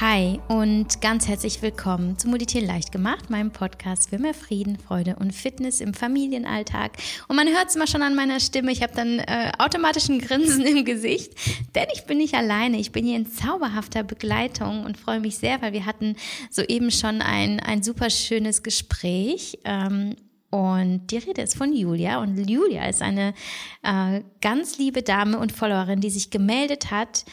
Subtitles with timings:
[0.00, 5.16] Hi und ganz herzlich willkommen zu Moditieren leicht gemacht, meinem Podcast für mehr Frieden, Freude
[5.16, 6.92] und Fitness im Familienalltag.
[7.26, 10.20] Und man hört es immer schon an meiner Stimme, ich habe dann äh, automatisch ein
[10.20, 11.32] Grinsen im Gesicht,
[11.74, 15.60] denn ich bin nicht alleine, ich bin hier in zauberhafter Begleitung und freue mich sehr,
[15.62, 16.14] weil wir hatten
[16.48, 19.58] soeben schon ein, ein super schönes Gespräch.
[19.64, 20.14] Ähm,
[20.50, 22.22] und die Rede ist von Julia.
[22.22, 23.34] Und Julia ist eine
[23.82, 27.26] äh, ganz liebe Dame und Followerin, die sich gemeldet hat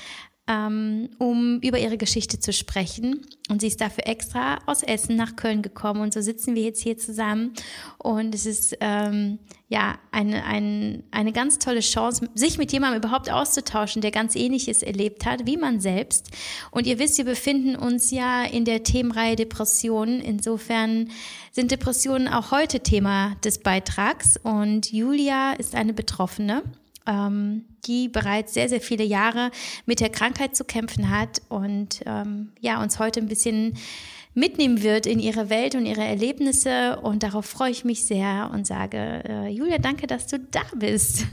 [0.48, 3.26] ähm, um über ihre Geschichte zu sprechen.
[3.50, 6.02] Und sie ist dafür extra aus Essen nach Köln gekommen.
[6.02, 7.54] Und so sitzen wir jetzt hier zusammen.
[7.98, 13.32] Und es ist ähm, ja eine, eine, eine ganz tolle Chance, sich mit jemandem überhaupt
[13.32, 16.30] auszutauschen, der ganz Ähnliches erlebt hat, wie man selbst.
[16.70, 20.22] Und ihr wisst, wir befinden uns ja in der Themenreihe Depressionen.
[20.22, 21.10] Insofern
[21.52, 24.38] sind Depressionen auch heute Thema des Beitrags.
[24.44, 26.62] Und Julia ist eine Betroffene
[27.06, 29.52] ähm, die bereits sehr, sehr viele Jahre
[29.86, 33.78] mit der Krankheit zu kämpfen hat und ähm, ja, uns heute ein bisschen
[34.34, 37.00] mitnehmen wird in ihre Welt und ihre Erlebnisse.
[37.00, 41.26] Und darauf freue ich mich sehr und sage, äh, Julia, danke, dass du da bist.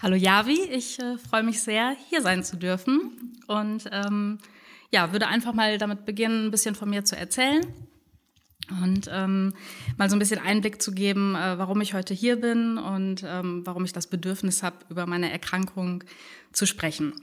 [0.00, 4.38] Hallo Javi, ich äh, freue mich sehr, hier sein zu dürfen und ähm,
[4.92, 7.66] ja, würde einfach mal damit beginnen, ein bisschen von mir zu erzählen
[8.70, 9.54] und ähm,
[9.96, 13.62] mal so ein bisschen Einblick zu geben, äh, warum ich heute hier bin und ähm,
[13.64, 16.04] warum ich das Bedürfnis habe, über meine Erkrankung
[16.52, 17.14] zu sprechen.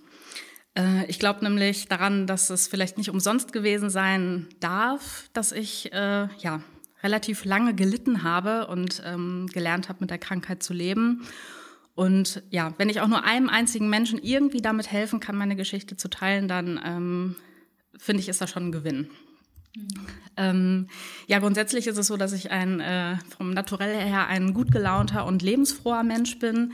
[0.75, 5.91] Äh, ich glaube nämlich daran, dass es vielleicht nicht umsonst gewesen sein darf, dass ich
[5.93, 6.61] äh, ja
[7.03, 11.25] relativ lange gelitten habe und ähm, gelernt habe, mit der Krankheit zu leben.
[11.93, 15.95] Und ja, wenn ich auch nur einem einzigen Menschen irgendwie damit helfen kann, meine Geschichte
[15.95, 17.35] zu teilen, dann ähm,
[17.97, 19.09] finde ich, ist das schon ein Gewinn.
[20.38, 20.88] Ähm,
[21.28, 25.26] ja, grundsätzlich ist es so, dass ich ein äh, vom Naturell her ein gut gelaunter
[25.26, 26.73] und lebensfroher Mensch bin.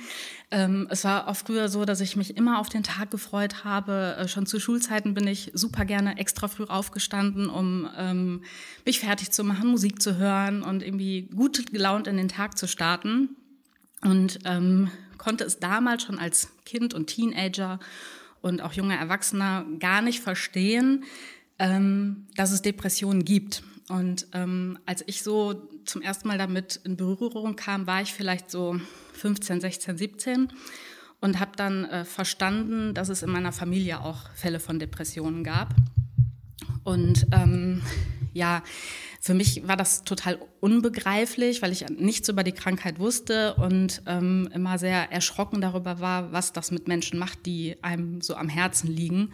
[0.50, 4.16] Ähm, es war auch früher so, dass ich mich immer auf den Tag gefreut habe.
[4.18, 8.44] Äh, schon zu Schulzeiten bin ich super gerne extra früh aufgestanden, um ähm,
[8.86, 12.67] mich fertig zu machen, Musik zu hören und irgendwie gut gelaunt in den Tag zu
[12.67, 13.36] starten.
[14.04, 17.80] Und ähm, konnte es damals schon als Kind und Teenager
[18.42, 21.04] und auch junger Erwachsener gar nicht verstehen,
[21.61, 23.64] ähm, dass es Depressionen gibt.
[23.88, 28.49] Und ähm, als ich so zum ersten Mal damit in Berührung kam, war ich vielleicht
[28.49, 28.80] so
[29.14, 30.48] 15, 16, 17
[31.20, 35.76] und habe dann äh, verstanden, dass es in meiner Familie auch Fälle von Depressionen gab.
[36.83, 37.83] Und ähm,
[38.33, 38.64] ja,
[39.23, 44.49] für mich war das total unbegreiflich, weil ich nichts über die Krankheit wusste und ähm,
[44.53, 48.87] immer sehr erschrocken darüber war, was das mit Menschen macht, die einem so am Herzen
[48.87, 49.30] liegen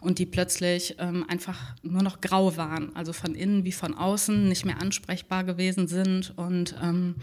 [0.00, 4.48] und die plötzlich ähm, einfach nur noch grau waren, also von innen wie von außen
[4.48, 7.16] nicht mehr ansprechbar gewesen sind und ähm,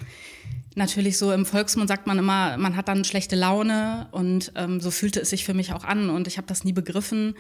[0.76, 4.92] natürlich so im Volksmund sagt man immer, man hat dann schlechte Laune und ähm, so
[4.92, 7.36] fühlte es sich für mich auch an und ich habe das nie begriffen.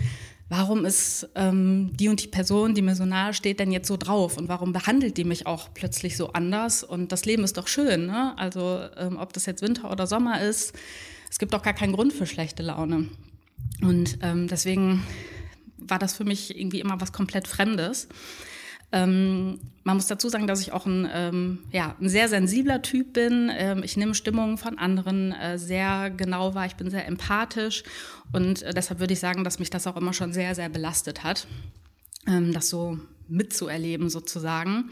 [0.50, 3.98] Warum ist ähm, die und die Person, die mir so nahe steht, denn jetzt so
[3.98, 6.84] drauf und warum behandelt die mich auch plötzlich so anders?
[6.84, 8.34] Und das Leben ist doch schön, ne?
[8.38, 10.74] Also ähm, ob das jetzt Winter oder Sommer ist,
[11.30, 13.10] es gibt doch gar keinen Grund für schlechte Laune.
[13.82, 15.04] Und ähm, deswegen
[15.78, 18.08] war das für mich irgendwie immer was komplett Fremdes.
[18.92, 23.14] Ähm, man muss dazu sagen, dass ich auch ein, ähm, ja, ein sehr sensibler Typ
[23.14, 23.52] bin.
[23.56, 26.66] Ähm, ich nehme Stimmungen von anderen äh, sehr genau wahr.
[26.66, 27.84] Ich bin sehr empathisch
[28.32, 31.24] und äh, deshalb würde ich sagen, dass mich das auch immer schon sehr, sehr belastet
[31.24, 31.48] hat,
[32.28, 34.90] ähm, das so mitzuerleben sozusagen.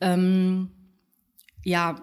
[0.00, 0.70] Ähm,
[1.64, 2.02] ja,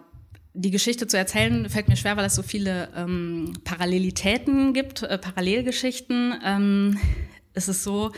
[0.53, 5.17] die Geschichte zu erzählen fällt mir schwer, weil es so viele ähm, Parallelitäten gibt, äh,
[5.17, 6.97] Parallelgeschichten.
[7.53, 8.11] Es ist so,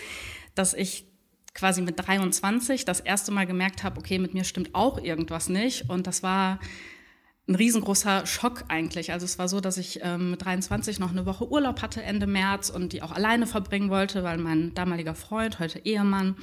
[0.56, 1.11] dass ich
[1.54, 5.90] quasi mit 23 das erste Mal gemerkt habe, okay, mit mir stimmt auch irgendwas nicht.
[5.90, 6.60] Und das war
[7.48, 9.12] ein riesengroßer Schock eigentlich.
[9.12, 12.28] Also es war so, dass ich ähm, mit 23 noch eine Woche Urlaub hatte Ende
[12.28, 16.36] März und die auch alleine verbringen wollte, weil mein damaliger Freund, heute Ehemann,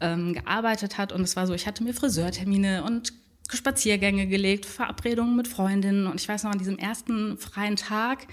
[0.00, 1.12] ähm, gearbeitet hat.
[1.12, 3.12] Und es war so, ich hatte mir Friseurtermine und
[3.50, 6.06] Spaziergänge gelegt, Verabredungen mit Freundinnen.
[6.06, 8.26] Und ich weiß noch, an diesem ersten freien Tag,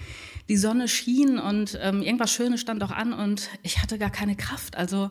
[0.48, 4.36] die Sonne schien und ähm, irgendwas Schönes stand auch an und ich hatte gar keine
[4.36, 4.76] Kraft.
[4.76, 5.10] Also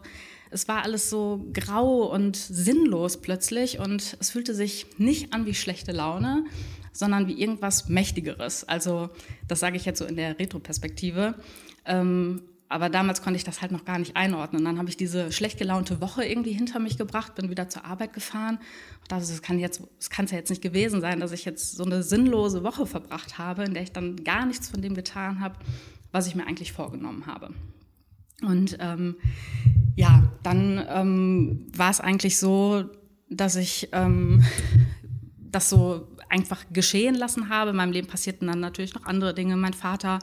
[0.51, 5.53] es war alles so grau und sinnlos plötzlich und es fühlte sich nicht an wie
[5.53, 6.45] schlechte Laune,
[6.91, 8.63] sondern wie irgendwas Mächtigeres.
[8.67, 9.09] Also
[9.47, 11.35] das sage ich jetzt so in der Retroperspektive.
[11.85, 12.41] Ähm,
[12.71, 14.63] aber damals konnte ich das halt noch gar nicht einordnen.
[14.63, 18.13] Dann habe ich diese schlecht gelaunte Woche irgendwie hinter mich gebracht, bin wieder zur Arbeit
[18.13, 18.57] gefahren.
[19.01, 21.45] Und dachte, es kann jetzt, es kann es ja jetzt nicht gewesen sein, dass ich
[21.45, 24.93] jetzt so eine sinnlose Woche verbracht habe, in der ich dann gar nichts von dem
[24.93, 25.55] getan habe,
[26.11, 27.55] was ich mir eigentlich vorgenommen habe.
[28.41, 29.15] Und ähm,
[29.95, 32.85] ja, dann ähm, war es eigentlich so,
[33.29, 34.43] dass ich ähm,
[35.51, 37.71] das so einfach geschehen lassen habe.
[37.71, 39.57] In meinem Leben passierten dann natürlich noch andere Dinge.
[39.57, 40.19] Mein Vater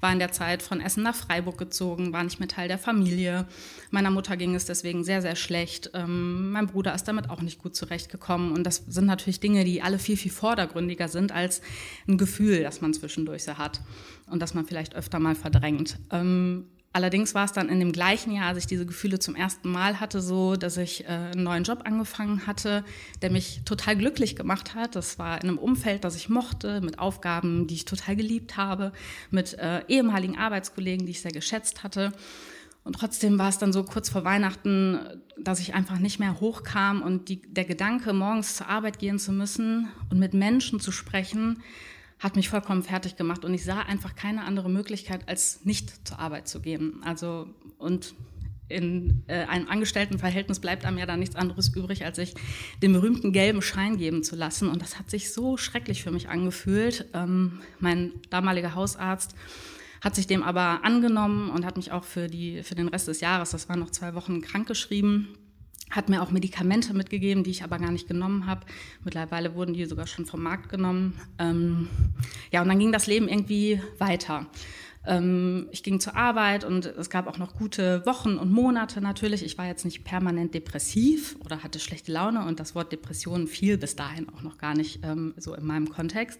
[0.00, 3.46] war in der Zeit von Essen nach Freiburg gezogen, war nicht mehr Teil der Familie.
[3.90, 5.90] Meiner Mutter ging es deswegen sehr, sehr schlecht.
[5.94, 8.52] Ähm, mein Bruder ist damit auch nicht gut zurechtgekommen.
[8.52, 11.60] Und das sind natürlich Dinge, die alle viel, viel vordergründiger sind als
[12.08, 13.82] ein Gefühl, das man zwischendurch so hat
[14.26, 15.98] und das man vielleicht öfter mal verdrängt.
[16.10, 19.70] Ähm, Allerdings war es dann in dem gleichen Jahr, als ich diese Gefühle zum ersten
[19.70, 22.84] Mal hatte, so, dass ich äh, einen neuen Job angefangen hatte,
[23.22, 24.96] der mich total glücklich gemacht hat.
[24.96, 28.92] Das war in einem Umfeld, das ich mochte, mit Aufgaben, die ich total geliebt habe,
[29.30, 32.12] mit äh, ehemaligen Arbeitskollegen, die ich sehr geschätzt hatte.
[32.82, 34.98] Und trotzdem war es dann so kurz vor Weihnachten,
[35.38, 39.30] dass ich einfach nicht mehr hochkam und die, der Gedanke, morgens zur Arbeit gehen zu
[39.30, 41.62] müssen und mit Menschen zu sprechen,
[42.20, 46.18] hat mich vollkommen fertig gemacht und ich sah einfach keine andere Möglichkeit, als nicht zur
[46.18, 47.00] Arbeit zu gehen.
[47.02, 48.14] Also und
[48.68, 52.34] in äh, einem Angestelltenverhältnis bleibt einem ja da nichts anderes übrig, als sich
[52.82, 54.68] den berühmten gelben Schein geben zu lassen.
[54.68, 57.06] Und das hat sich so schrecklich für mich angefühlt.
[57.14, 59.34] Ähm, mein damaliger Hausarzt
[60.00, 63.20] hat sich dem aber angenommen und hat mich auch für, die, für den Rest des
[63.20, 65.28] Jahres, das waren noch zwei Wochen, krankgeschrieben
[65.90, 68.66] hat mir auch Medikamente mitgegeben, die ich aber gar nicht genommen habe.
[69.04, 71.14] Mittlerweile wurden die sogar schon vom Markt genommen.
[71.38, 71.88] Ähm,
[72.52, 74.46] ja, und dann ging das Leben irgendwie weiter.
[75.06, 79.42] Ähm, ich ging zur Arbeit und es gab auch noch gute Wochen und Monate natürlich.
[79.42, 83.78] Ich war jetzt nicht permanent depressiv oder hatte schlechte Laune und das Wort Depression fiel
[83.78, 86.38] bis dahin auch noch gar nicht ähm, so in meinem Kontext.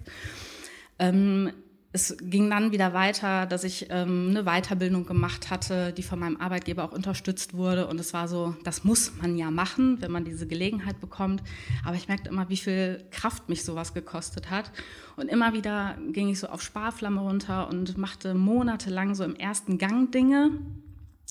[1.93, 6.37] Es ging dann wieder weiter, dass ich ähm, eine Weiterbildung gemacht hatte, die von meinem
[6.37, 7.89] Arbeitgeber auch unterstützt wurde.
[7.89, 11.43] Und es war so, das muss man ja machen, wenn man diese Gelegenheit bekommt.
[11.85, 14.71] Aber ich merkte immer, wie viel Kraft mich sowas gekostet hat.
[15.17, 19.77] Und immer wieder ging ich so auf Sparflamme runter und machte monatelang so im ersten
[19.77, 20.53] Gang Dinge.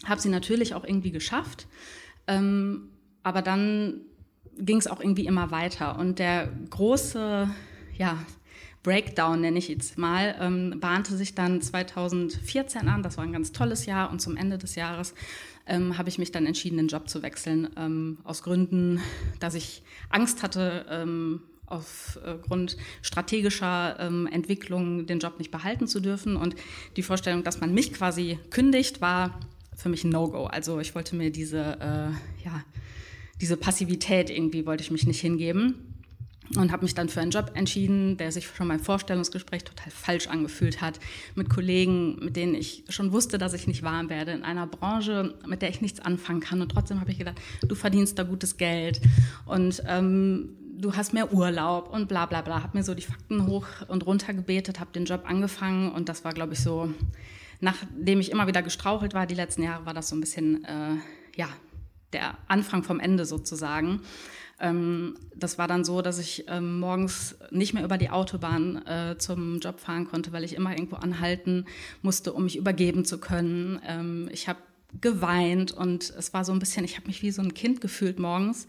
[0.03, 1.67] Habe sie natürlich auch irgendwie geschafft.
[2.27, 2.89] Ähm,
[3.23, 4.01] aber dann
[4.57, 5.97] ging es auch irgendwie immer weiter.
[5.97, 7.50] Und der große,
[7.97, 8.17] ja,
[8.83, 13.03] Breakdown, nenne ich jetzt mal, ähm, bahnte sich dann 2014 an.
[13.03, 15.13] Das war ein ganz tolles Jahr und zum Ende des Jahres
[15.67, 19.01] ähm, habe ich mich dann entschieden, den Job zu wechseln, ähm, aus Gründen,
[19.39, 26.35] dass ich Angst hatte, ähm, aufgrund strategischer ähm, Entwicklung den Job nicht behalten zu dürfen.
[26.35, 26.55] Und
[26.95, 29.39] die Vorstellung, dass man mich quasi kündigt, war
[29.75, 30.45] für mich ein No-Go.
[30.45, 32.63] Also ich wollte mir diese, äh, ja,
[33.39, 35.88] diese Passivität irgendwie wollte ich mich nicht hingeben
[36.55, 40.27] und habe mich dann für einen Job entschieden, der sich schon beim Vorstellungsgespräch total falsch
[40.27, 40.99] angefühlt hat,
[41.35, 45.35] mit Kollegen, mit denen ich schon wusste, dass ich nicht warm werde, in einer Branche,
[45.45, 46.61] mit der ich nichts anfangen kann.
[46.61, 48.99] Und trotzdem habe ich gedacht, du verdienst da gutes Geld
[49.45, 50.49] und ähm,
[50.79, 52.63] du hast mehr Urlaub und bla bla bla.
[52.63, 56.23] Habe mir so die Fakten hoch und runter gebetet, habe den Job angefangen und das
[56.23, 56.91] war, glaube ich, so,
[57.59, 60.95] nachdem ich immer wieder gestrauchelt war, die letzten Jahre, war das so ein bisschen, äh,
[61.35, 61.47] ja,
[62.13, 64.01] der Anfang vom Ende sozusagen.
[64.59, 69.17] Ähm, das war dann so, dass ich ähm, morgens nicht mehr über die Autobahn äh,
[69.17, 71.65] zum Job fahren konnte, weil ich immer irgendwo anhalten
[72.01, 73.81] musste, um mich übergeben zu können.
[73.88, 74.59] Ähm, ich habe
[75.01, 78.17] geweint und es war so ein bisschen, ich habe mich wie so ein Kind gefühlt
[78.17, 78.67] morgens,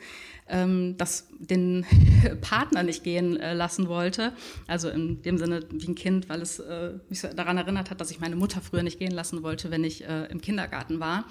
[0.49, 1.87] ähm, das den
[2.43, 4.33] Partner nicht gehen äh, lassen wollte.
[4.67, 8.01] Also in dem Sinne wie ein Kind, weil es äh, mich so daran erinnert hat,
[8.01, 11.25] dass ich meine Mutter früher nicht gehen lassen wollte, wenn ich äh, im Kindergarten war.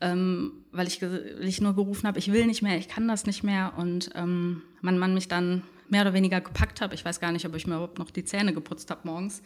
[0.00, 3.26] ähm, weil, ich, weil ich nur gerufen habe, ich will nicht mehr, ich kann das
[3.26, 3.72] nicht mehr.
[3.76, 6.94] Und ähm, mein Mann mich dann mehr oder weniger gepackt habe.
[6.94, 9.42] Ich weiß gar nicht, ob ich mir überhaupt noch die Zähne geputzt habe morgens.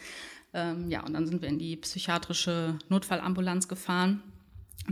[0.52, 4.22] Ähm, ja, und dann sind wir in die psychiatrische Notfallambulanz gefahren.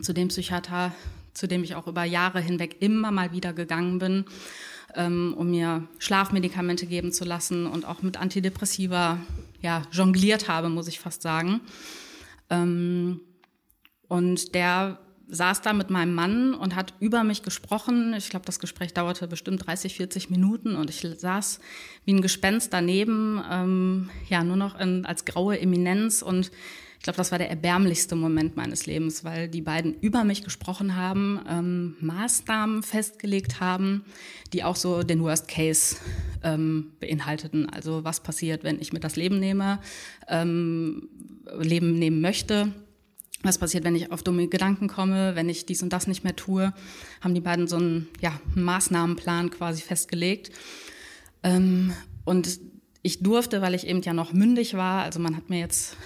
[0.00, 0.92] Zu dem Psychiater,
[1.32, 4.24] zu dem ich auch über Jahre hinweg immer mal wieder gegangen bin,
[4.94, 9.18] ähm, um mir Schlafmedikamente geben zu lassen und auch mit Antidepressiva
[9.60, 11.60] ja, jongliert habe, muss ich fast sagen.
[12.50, 13.20] Ähm,
[14.08, 18.14] und der saß da mit meinem Mann und hat über mich gesprochen.
[18.16, 21.60] Ich glaube, das Gespräch dauerte bestimmt 30, 40 Minuten und ich saß
[22.04, 26.50] wie ein Gespenst daneben, ähm, ja, nur noch in, als graue Eminenz und
[26.98, 30.96] ich glaube, das war der erbärmlichste Moment meines Lebens, weil die beiden über mich gesprochen
[30.96, 34.04] haben, ähm, Maßnahmen festgelegt haben,
[34.52, 35.96] die auch so den Worst Case
[36.42, 37.70] ähm, beinhalteten.
[37.70, 39.78] Also was passiert, wenn ich mir das Leben nehme,
[40.26, 41.08] ähm,
[41.60, 42.72] Leben nehmen möchte
[43.42, 46.34] was passiert, wenn ich auf dumme Gedanken komme, wenn ich dies und das nicht mehr
[46.34, 46.72] tue,
[47.20, 50.50] haben die beiden so einen, ja, Maßnahmenplan quasi festgelegt.
[51.42, 51.92] Ähm,
[52.24, 52.60] und
[53.02, 55.96] ich durfte, weil ich eben ja noch mündig war, also man hat mir jetzt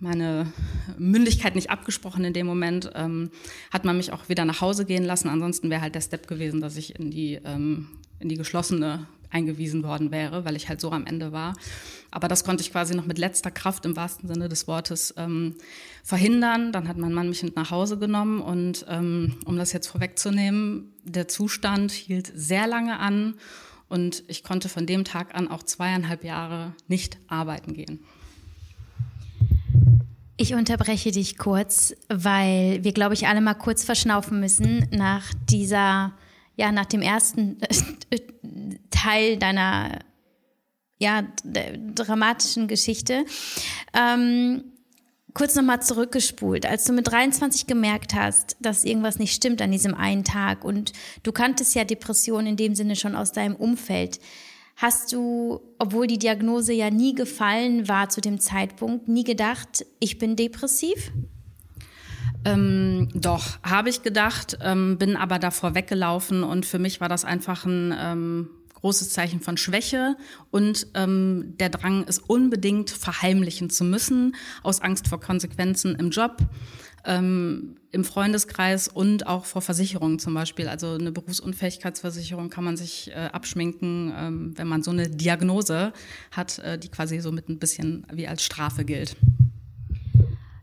[0.00, 0.50] meine
[0.98, 3.30] Mündigkeit nicht abgesprochen in dem Moment, ähm,
[3.70, 5.28] hat man mich auch wieder nach Hause gehen lassen.
[5.28, 9.82] Ansonsten wäre halt der Step gewesen, dass ich in die, ähm, in die geschlossene eingewiesen
[9.82, 11.54] worden wäre, weil ich halt so am Ende war.
[12.10, 15.54] Aber das konnte ich quasi noch mit letzter Kraft im wahrsten Sinne des Wortes ähm,
[16.02, 16.72] verhindern.
[16.72, 20.92] Dann hat mein Mann mich mit nach Hause genommen und ähm, um das jetzt vorwegzunehmen,
[21.04, 23.34] der Zustand hielt sehr lange an
[23.88, 28.00] und ich konnte von dem Tag an auch zweieinhalb Jahre nicht arbeiten gehen.
[30.36, 36.14] Ich unterbreche dich kurz, weil wir, glaube ich, alle mal kurz verschnaufen müssen nach dieser,
[36.56, 37.58] ja, nach dem ersten
[38.90, 39.98] Teil deiner,
[40.98, 43.24] ja, dramatischen Geschichte.
[43.94, 44.64] Ähm,
[45.34, 49.94] kurz nochmal zurückgespult, als du mit 23 gemerkt hast, dass irgendwas nicht stimmt an diesem
[49.94, 54.20] einen Tag und du kanntest ja Depressionen in dem Sinne schon aus deinem Umfeld.
[54.76, 60.18] Hast du, obwohl die Diagnose ja nie gefallen war zu dem Zeitpunkt, nie gedacht, ich
[60.18, 61.12] bin depressiv?
[62.46, 67.26] Ähm, doch, habe ich gedacht, ähm, bin aber davor weggelaufen und für mich war das
[67.26, 68.50] einfach ein ähm,
[68.80, 70.16] großes Zeichen von Schwäche
[70.50, 76.38] und ähm, der Drang, es unbedingt verheimlichen zu müssen, aus Angst vor Konsequenzen im Job
[77.04, 80.68] ähm, im Freundeskreis und auch vor Versicherungen zum Beispiel.
[80.68, 85.92] Also eine Berufsunfähigkeitsversicherung kann man sich äh, abschminken, ähm, wenn man so eine Diagnose
[86.30, 89.16] hat, äh, die quasi so mit ein bisschen wie als Strafe gilt.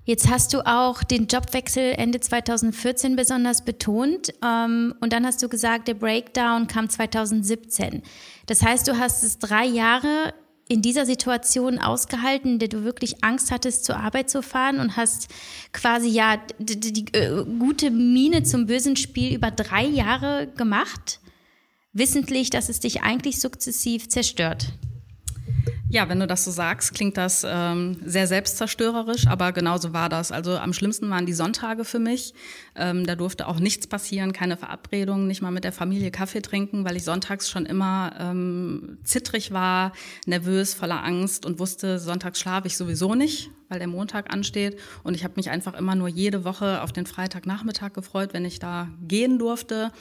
[0.07, 5.49] Jetzt hast du auch den Jobwechsel Ende 2014 besonders betont ähm, und dann hast du
[5.49, 8.03] gesagt, der Breakdown kam 2017.
[8.45, 10.33] Das heißt, du hast es drei Jahre
[10.69, 14.95] in dieser Situation ausgehalten, in der du wirklich Angst hattest, zur Arbeit zu fahren und
[14.95, 15.27] hast
[15.73, 21.19] quasi ja die, die, die äh, gute Miene zum bösen Spiel über drei Jahre gemacht,
[21.91, 24.67] wissentlich, dass es dich eigentlich sukzessiv zerstört?
[25.89, 30.33] Ja, wenn du das so sagst, klingt das ähm, sehr selbstzerstörerisch, aber genauso war das.
[30.33, 32.33] Also am schlimmsten waren die Sonntage für mich.
[32.75, 36.83] Ähm, da durfte auch nichts passieren, keine Verabredungen, nicht mal mit der Familie Kaffee trinken,
[36.83, 39.93] weil ich sonntags schon immer ähm, zittrig war,
[40.25, 44.77] nervös, voller Angst und wusste, sonntags schlafe ich sowieso nicht, weil der Montag ansteht.
[45.03, 48.59] Und ich habe mich einfach immer nur jede Woche auf den Freitagnachmittag gefreut, wenn ich
[48.59, 49.93] da gehen durfte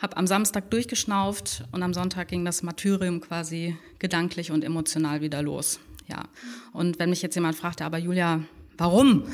[0.00, 5.42] habe am Samstag durchgeschnauft und am Sonntag ging das Martyrium quasi gedanklich und emotional wieder
[5.42, 5.78] los.
[6.08, 6.24] Ja.
[6.72, 8.42] Und wenn mich jetzt jemand fragt, aber Julia,
[8.78, 9.24] warum?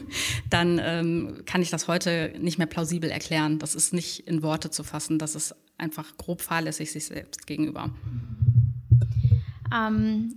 [0.50, 3.58] Dann ähm, kann ich das heute nicht mehr plausibel erklären.
[3.58, 5.18] Das ist nicht in Worte zu fassen.
[5.18, 7.90] Das ist einfach grob fahrlässig sich selbst gegenüber.
[9.72, 10.36] Ähm,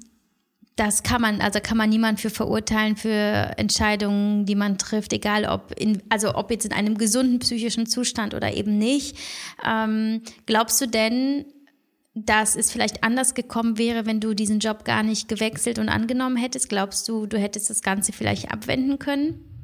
[0.78, 3.10] das kann man, also kann man niemand für verurteilen für
[3.58, 8.36] Entscheidungen, die man trifft, egal ob in, also ob jetzt in einem gesunden psychischen Zustand
[8.36, 9.18] oder eben nicht.
[9.68, 11.46] Ähm, glaubst du denn,
[12.14, 16.38] dass es vielleicht anders gekommen wäre, wenn du diesen Job gar nicht gewechselt und angenommen
[16.38, 16.70] hättest?
[16.70, 19.57] Glaubst du, du hättest das Ganze vielleicht abwenden können?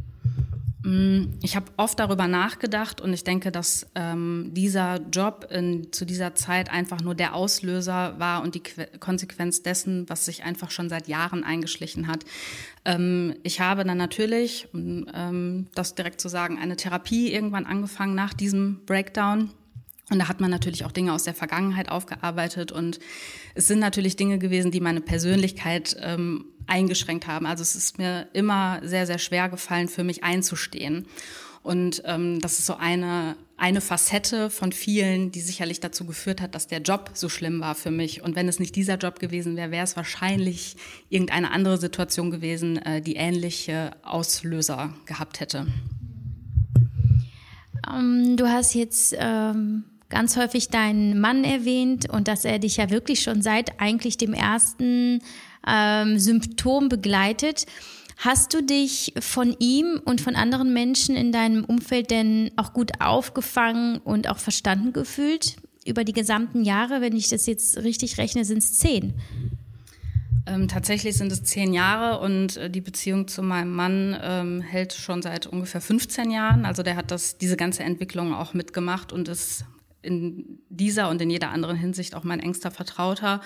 [0.84, 6.06] Mm, ich habe oft darüber nachgedacht und ich denke, dass ähm, dieser Job in, zu
[6.06, 10.72] dieser Zeit einfach nur der Auslöser war und die que Konsequenz dessen, was sich einfach
[10.72, 12.26] schon seit Jahren eingeschlichen hat.
[12.84, 18.14] Ähm, ich habe dann natürlich, um ähm, das direkt zu sagen, eine Therapie irgendwann angefangen
[18.14, 19.52] nach diesem Breakdown.
[20.10, 23.00] Und da hat man natürlich auch Dinge aus der Vergangenheit aufgearbeitet und
[23.56, 27.46] es sind natürlich Dinge gewesen, die meine Persönlichkeit ähm, eingeschränkt haben.
[27.46, 31.06] Also es ist mir immer sehr, sehr schwer gefallen, für mich einzustehen.
[31.64, 36.56] Und ähm, das ist so eine, eine Facette von vielen, die sicherlich dazu geführt hat,
[36.56, 38.22] dass der Job so schlimm war für mich.
[38.22, 40.76] Und wenn es nicht dieser Job gewesen wäre, wäre es wahrscheinlich
[41.10, 45.68] irgendeine andere Situation gewesen, äh, die ähnliche Auslöser gehabt hätte.
[47.90, 52.90] Ähm, du hast jetzt ähm, ganz häufig deinen Mann erwähnt und dass er dich ja
[52.90, 55.22] wirklich schon seit eigentlich dem ersten
[55.68, 57.66] ähm, Symptom begleitet.
[58.18, 63.02] Hast du dich von ihm und von anderen Menschen in deinem Umfeld denn auch gut
[63.02, 67.02] aufgefangen und auch verstanden gefühlt über die gesamten Jahre?
[67.02, 69.14] Wenn ich das jetzt richtig rechne, sind es zehn.
[70.46, 74.94] Ähm, tatsächlich sind es zehn Jahre und äh, die Beziehung zu meinem Mann ähm, hält
[74.94, 76.66] schon seit ungefähr 15 Jahren.
[76.66, 79.66] Also der hat das, diese ganze Entwicklung auch mitgemacht und ist
[80.02, 83.40] in dieser und in jeder anderen Hinsicht auch mein engster Vertrauter.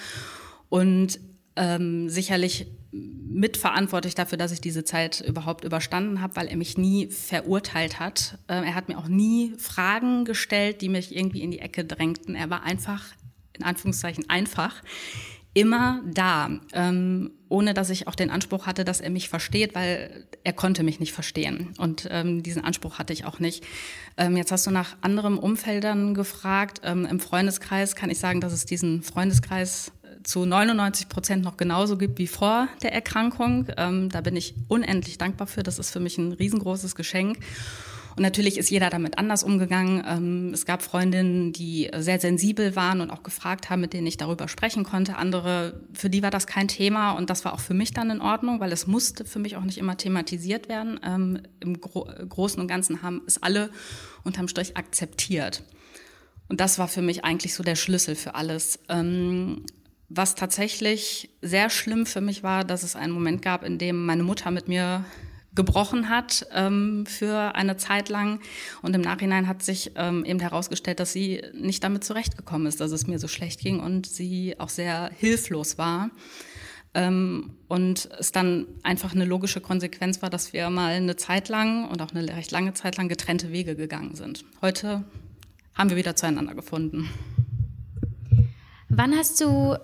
[0.70, 1.20] Und
[1.58, 7.08] ähm, sicherlich mitverantwortlich dafür, dass ich diese Zeit überhaupt überstanden habe, weil er mich nie
[7.08, 8.38] verurteilt hat.
[8.48, 12.36] Äh, er hat mir auch nie Fragen gestellt, die mich irgendwie in die Ecke drängten.
[12.36, 13.04] Er war einfach,
[13.54, 14.82] in Anführungszeichen, einfach
[15.58, 20.28] immer da, ähm, ohne dass ich auch den Anspruch hatte, dass er mich versteht, weil
[20.44, 21.74] er konnte mich nicht verstehen.
[21.80, 23.66] Und ähm, diesen Anspruch hatte ich auch nicht.
[24.18, 26.82] Ähm, jetzt hast du nach anderen Umfeldern gefragt.
[26.84, 29.92] Ähm, Im Freundeskreis kann ich sagen, dass es diesen Freundeskreis
[30.28, 33.68] zu 99 Prozent noch genauso gibt wie vor der Erkrankung.
[33.78, 35.64] Ähm, da bin ich unendlich dankbar für.
[35.64, 37.38] Das ist für mich ein riesengroßes Geschenk.
[38.18, 40.04] Und natürlich ist jeder damit anders umgegangen.
[40.06, 44.18] Ähm, es gab Freundinnen, die sehr sensibel waren und auch gefragt haben, mit denen ich
[44.18, 45.16] darüber sprechen konnte.
[45.16, 48.20] Andere, für die war das kein Thema und das war auch für mich dann in
[48.20, 51.00] Ordnung, weil es musste für mich auch nicht immer thematisiert werden.
[51.04, 53.70] Ähm, Im Gro Großen und Ganzen haben es alle
[54.26, 55.64] unterm Strich akzeptiert.
[56.50, 58.80] Und das war für mich eigentlich so der Schlüssel für alles.
[58.90, 59.64] Ähm,
[60.10, 64.24] was tatsächlich sehr schlimm für mich war, dass es einen Moment gab, in dem meine
[64.24, 65.06] Mutter mit mir
[65.58, 68.40] gebrochen hat ähm, für eine Zeit lang.
[68.82, 72.92] Und im Nachhinein hat sich ähm, eben herausgestellt, dass sie nicht damit zurechtgekommen ist, dass
[72.92, 76.12] es mir so schlecht ging und sie auch sehr hilflos war.
[76.94, 81.90] Ähm, und es dann einfach eine logische Konsequenz war, dass wir mal eine Zeit lang
[81.90, 84.46] und auch eine recht lange Zeit lang getrennte Wege gegangen sind.
[84.62, 85.04] Heute
[85.74, 87.10] haben wir wieder zueinander gefunden.
[88.90, 89.76] Wann hast du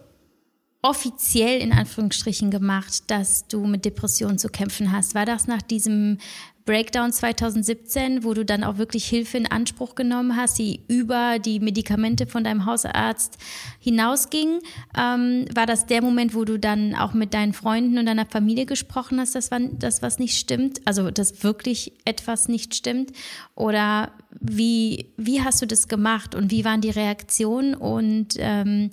[0.83, 5.15] offiziell in Anführungsstrichen gemacht, dass du mit Depressionen zu kämpfen hast?
[5.15, 6.19] War das nach diesem
[6.65, 11.59] Breakdown 2017, wo du dann auch wirklich Hilfe in Anspruch genommen hast, die über die
[11.59, 13.37] Medikamente von deinem Hausarzt
[13.79, 14.59] hinausging?
[14.97, 18.65] Ähm, war das der Moment, wo du dann auch mit deinen Freunden und deiner Familie
[18.65, 20.81] gesprochen hast, dass das was nicht stimmt?
[20.85, 23.11] Also, dass wirklich etwas nicht stimmt?
[23.55, 28.91] Oder wie, wie hast du das gemacht und wie waren die Reaktionen und ähm,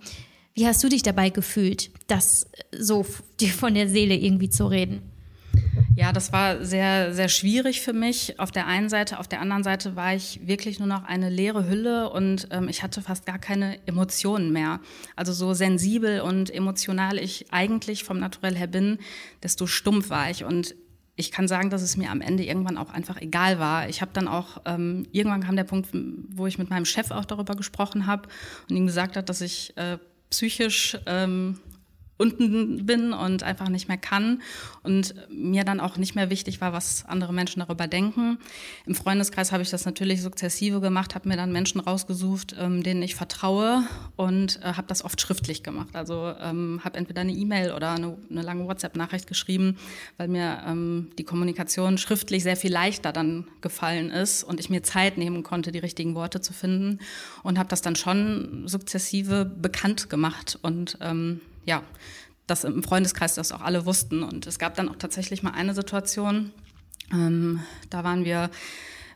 [0.61, 2.47] wie hast du dich dabei gefühlt, das
[2.79, 3.07] so
[3.41, 5.01] dir von der Seele irgendwie zu reden?
[5.97, 8.39] Ja, das war sehr, sehr schwierig für mich.
[8.39, 11.67] Auf der einen Seite, auf der anderen Seite war ich wirklich nur noch eine leere
[11.67, 14.81] Hülle und ähm, ich hatte fast gar keine Emotionen mehr.
[15.17, 18.99] Also so sensibel und emotional ich eigentlich vom Naturell her bin,
[19.43, 20.75] desto stumpf war ich und
[21.17, 23.89] ich kann sagen, dass es mir am Ende irgendwann auch einfach egal war.
[23.89, 27.25] Ich habe dann auch, ähm, irgendwann kam der Punkt, wo ich mit meinem Chef auch
[27.25, 28.29] darüber gesprochen habe
[28.69, 29.99] und ihm gesagt hat, dass ich äh,
[30.31, 31.61] psychisch ähm,
[32.21, 34.43] unten bin und einfach nicht mehr kann
[34.83, 38.39] und mir dann auch nicht mehr wichtig war, was andere Menschen darüber denken.
[38.85, 43.03] Im Freundeskreis habe ich das natürlich sukzessive gemacht, habe mir dann Menschen rausgesucht, ähm, denen
[43.03, 43.85] ich vertraue
[44.17, 45.97] und äh, habe das oft schriftlich gemacht.
[45.97, 49.79] Also ähm, habe entweder eine E-Mail oder eine, eine lange WhatsApp-Nachricht geschrieben,
[50.19, 54.83] weil mir ähm, die Kommunikation schriftlich sehr viel leichter dann gefallen ist und ich mir
[54.83, 56.99] Zeit nehmen konnte, die richtigen Worte zu finden
[57.43, 61.83] und habe das dann schon sukzessive bekannt gemacht und ähm, ja,
[62.47, 64.23] dass im Freundeskreis das auch alle wussten.
[64.23, 66.53] Und es gab dann auch tatsächlich mal eine Situation,
[67.13, 68.51] ähm, da waren wir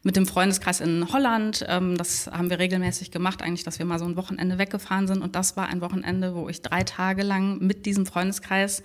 [0.03, 1.65] mit dem Freundeskreis in Holland.
[1.69, 5.23] Ähm, das haben wir regelmäßig gemacht, eigentlich, dass wir mal so ein Wochenende weggefahren sind.
[5.23, 8.83] Und das war ein Wochenende, wo ich drei Tage lang mit diesem Freundeskreis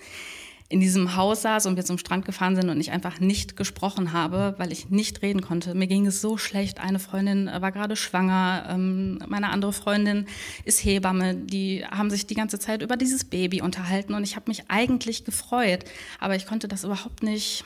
[0.70, 4.12] in diesem Haus saß und wir zum Strand gefahren sind und ich einfach nicht gesprochen
[4.12, 5.74] habe, weil ich nicht reden konnte.
[5.74, 6.80] Mir ging es so schlecht.
[6.80, 10.26] Eine Freundin war gerade schwanger, ähm, meine andere Freundin
[10.64, 11.34] ist Hebamme.
[11.34, 15.24] Die haben sich die ganze Zeit über dieses Baby unterhalten und ich habe mich eigentlich
[15.24, 15.84] gefreut,
[16.20, 17.64] aber ich konnte das überhaupt nicht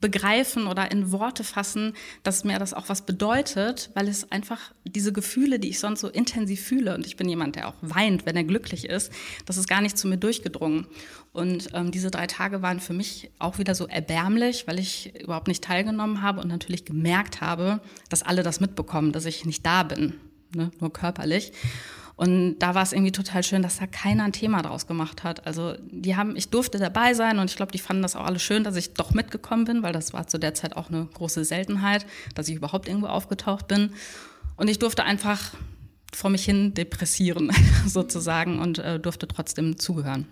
[0.00, 5.12] begreifen oder in Worte fassen, dass mir das auch was bedeutet, weil es einfach diese
[5.12, 8.36] Gefühle, die ich sonst so intensiv fühle, und ich bin jemand, der auch weint, wenn
[8.36, 9.10] er glücklich ist,
[9.46, 10.86] das ist gar nicht zu mir durchgedrungen.
[11.32, 15.48] Und ähm, diese drei Tage waren für mich auch wieder so erbärmlich, weil ich überhaupt
[15.48, 19.82] nicht teilgenommen habe und natürlich gemerkt habe, dass alle das mitbekommen, dass ich nicht da
[19.82, 20.14] bin,
[20.54, 21.52] ne, nur körperlich.
[22.16, 25.46] Und da war es irgendwie total schön, dass da keiner ein Thema draus gemacht hat.
[25.46, 28.38] Also die haben, ich durfte dabei sein und ich glaube, die fanden das auch alle
[28.38, 31.44] schön, dass ich doch mitgekommen bin, weil das war zu der Zeit auch eine große
[31.44, 33.90] Seltenheit, dass ich überhaupt irgendwo aufgetaucht bin.
[34.56, 35.52] Und ich durfte einfach
[36.14, 37.52] vor mich hin depressieren
[37.86, 40.26] sozusagen und äh, durfte trotzdem zugehören.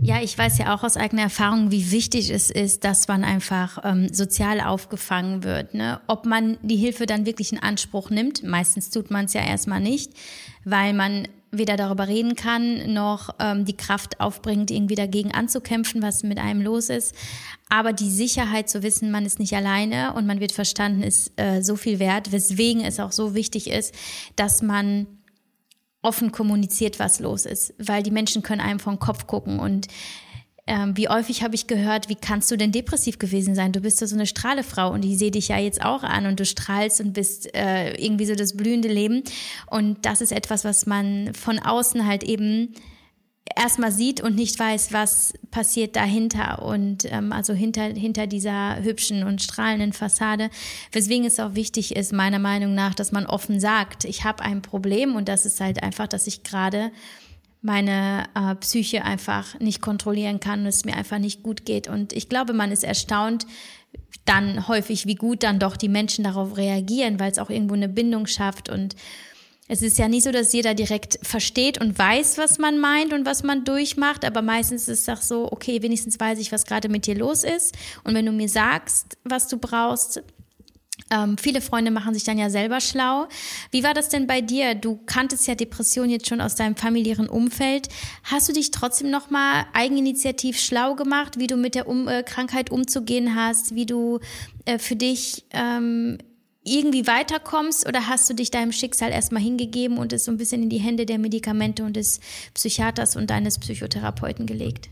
[0.00, 3.78] Ja, ich weiß ja auch aus eigener Erfahrung, wie wichtig es ist, dass man einfach
[3.84, 5.74] ähm, sozial aufgefangen wird.
[5.74, 6.00] Ne?
[6.06, 9.80] Ob man die Hilfe dann wirklich in Anspruch nimmt, meistens tut man es ja erstmal
[9.80, 10.12] nicht,
[10.64, 16.22] weil man weder darüber reden kann, noch ähm, die Kraft aufbringt, irgendwie dagegen anzukämpfen, was
[16.22, 17.14] mit einem los ist.
[17.68, 21.62] Aber die Sicherheit zu wissen, man ist nicht alleine und man wird verstanden, ist äh,
[21.62, 23.94] so viel wert, weswegen es auch so wichtig ist,
[24.36, 25.06] dass man
[26.08, 29.88] offen kommuniziert, was los ist, weil die Menschen können einem vom Kopf gucken und
[30.66, 33.72] ähm, wie häufig habe ich gehört, wie kannst du denn depressiv gewesen sein?
[33.72, 36.38] Du bist ja so eine Strahlefrau und ich sehe dich ja jetzt auch an und
[36.38, 39.22] du strahlst und bist äh, irgendwie so das blühende Leben.
[39.70, 42.74] Und das ist etwas, was man von außen halt eben
[43.56, 49.22] erstmal sieht und nicht weiß, was passiert dahinter und ähm, also hinter, hinter dieser hübschen
[49.24, 50.50] und strahlenden Fassade.
[50.92, 54.62] Weswegen es auch wichtig ist, meiner Meinung nach, dass man offen sagt, ich habe ein
[54.62, 56.90] Problem und das ist halt einfach, dass ich gerade
[57.60, 61.88] meine äh, Psyche einfach nicht kontrollieren kann und es mir einfach nicht gut geht.
[61.88, 63.46] Und ich glaube, man ist erstaunt
[64.24, 67.88] dann häufig, wie gut dann doch die Menschen darauf reagieren, weil es auch irgendwo eine
[67.88, 68.94] Bindung schafft und
[69.68, 73.26] es ist ja nicht so, dass jeder direkt versteht und weiß, was man meint und
[73.26, 76.88] was man durchmacht, aber meistens ist es auch so, okay, wenigstens weiß ich, was gerade
[76.88, 77.76] mit dir los ist.
[78.02, 80.22] Und wenn du mir sagst, was du brauchst,
[81.10, 83.28] ähm, viele Freunde machen sich dann ja selber schlau.
[83.70, 84.74] Wie war das denn bei dir?
[84.74, 87.88] Du kanntest ja Depression jetzt schon aus deinem familiären Umfeld.
[88.24, 92.22] Hast du dich trotzdem noch mal eigeninitiativ schlau gemacht, wie du mit der um äh,
[92.22, 94.20] Krankheit umzugehen hast, wie du
[94.64, 96.18] äh, für dich ähm,
[96.68, 100.62] irgendwie weiterkommst oder hast du dich deinem Schicksal erstmal hingegeben und es so ein bisschen
[100.62, 102.20] in die Hände der Medikamente und des
[102.54, 104.88] Psychiaters und deines Psychotherapeuten gelegt?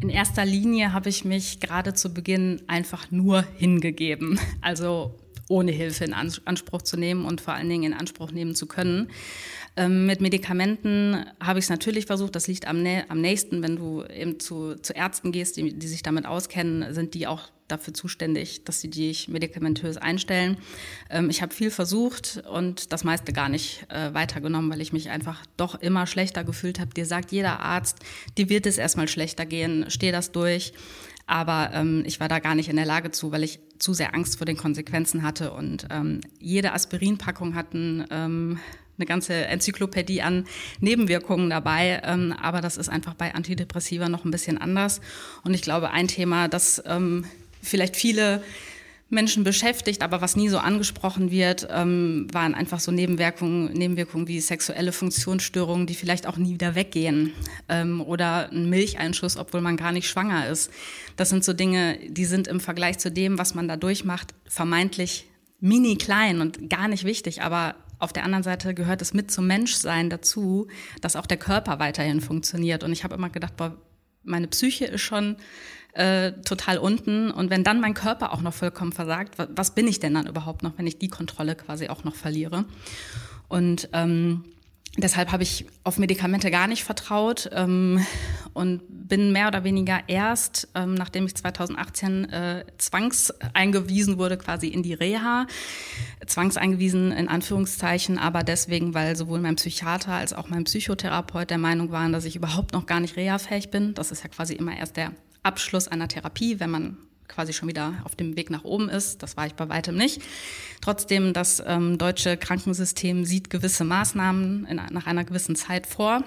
[0.00, 5.14] In erster Linie habe ich mich gerade zu Beginn einfach nur hingegeben, also
[5.48, 9.08] ohne Hilfe in Anspruch zu nehmen und vor allen Dingen in Anspruch nehmen zu können.
[9.76, 12.36] Ähm, mit Medikamenten habe ich es natürlich versucht.
[12.36, 16.02] Das liegt am, am nächsten, wenn du eben zu, zu Ärzten gehst, die, die sich
[16.02, 20.58] damit auskennen, sind die auch dafür zuständig, dass sie dich medikamentös einstellen.
[21.08, 25.10] Ähm, ich habe viel versucht und das meiste gar nicht äh, weitergenommen, weil ich mich
[25.10, 26.94] einfach doch immer schlechter gefühlt habe.
[26.94, 27.98] Dir sagt jeder Arzt,
[28.38, 30.72] dir wird es erstmal schlechter gehen, steh das durch.
[31.26, 34.14] Aber ähm, ich war da gar nicht in der Lage zu, weil ich zu sehr
[34.14, 35.52] Angst vor den Konsequenzen hatte.
[35.52, 38.58] Und ähm, jede Aspirinpackung hat ein ähm,
[39.00, 40.44] eine ganze Enzyklopädie an
[40.80, 42.02] Nebenwirkungen dabei.
[42.04, 45.00] Ähm, aber das ist einfach bei Antidepressiva noch ein bisschen anders.
[45.42, 47.24] Und ich glaube, ein Thema, das ähm,
[47.62, 48.42] vielleicht viele
[49.10, 54.40] Menschen beschäftigt, aber was nie so angesprochen wird, ähm, waren einfach so Nebenwirkungen, Nebenwirkungen wie
[54.40, 57.32] sexuelle Funktionsstörungen, die vielleicht auch nie wieder weggehen
[57.68, 60.70] ähm, oder ein Milcheinschuss, obwohl man gar nicht schwanger ist.
[61.16, 65.26] Das sind so Dinge, die sind im Vergleich zu dem, was man da durchmacht, vermeintlich
[65.58, 69.46] mini klein und gar nicht wichtig, aber auf der anderen Seite gehört es mit zum
[69.46, 70.68] Menschsein dazu,
[71.00, 72.82] dass auch der Körper weiterhin funktioniert.
[72.82, 73.76] Und ich habe immer gedacht, boah,
[74.22, 75.36] meine Psyche ist schon
[75.92, 77.30] äh, total unten.
[77.30, 80.62] Und wenn dann mein Körper auch noch vollkommen versagt, was, bin ich denn dann überhaupt
[80.62, 82.64] noch, wenn ich die Kontrolle quasi auch noch verliere?
[83.48, 84.44] Und ähm,
[84.98, 88.04] Deshalb habe ich auf Medikamente gar nicht vertraut ähm,
[88.54, 94.82] und bin mehr oder weniger erst, ähm, nachdem ich 2018 äh, zwangseingewiesen wurde, quasi in
[94.82, 95.46] die Reha.
[96.26, 101.92] Zwangseingewiesen in Anführungszeichen, aber deswegen, weil sowohl mein Psychiater als auch mein Psychotherapeut der Meinung
[101.92, 103.94] waren, dass ich überhaupt noch gar nicht reha-fähig bin.
[103.94, 106.96] Das ist ja quasi immer erst der Abschluss einer Therapie, wenn man
[107.28, 109.22] quasi schon wieder auf dem Weg nach oben ist.
[109.22, 110.20] Das war ich bei weitem nicht.
[110.80, 116.24] Trotzdem, das ähm, deutsche Krankensystem sieht gewisse Maßnahmen in, nach einer gewissen Zeit vor.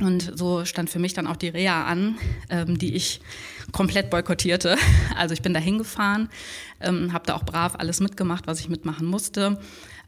[0.00, 2.18] Und so stand für mich dann auch die Reha an,
[2.50, 3.20] ähm, die ich
[3.72, 4.76] komplett boykottierte.
[5.16, 6.28] Also ich bin da hingefahren,
[6.80, 9.60] ähm, habe da auch brav alles mitgemacht, was ich mitmachen musste.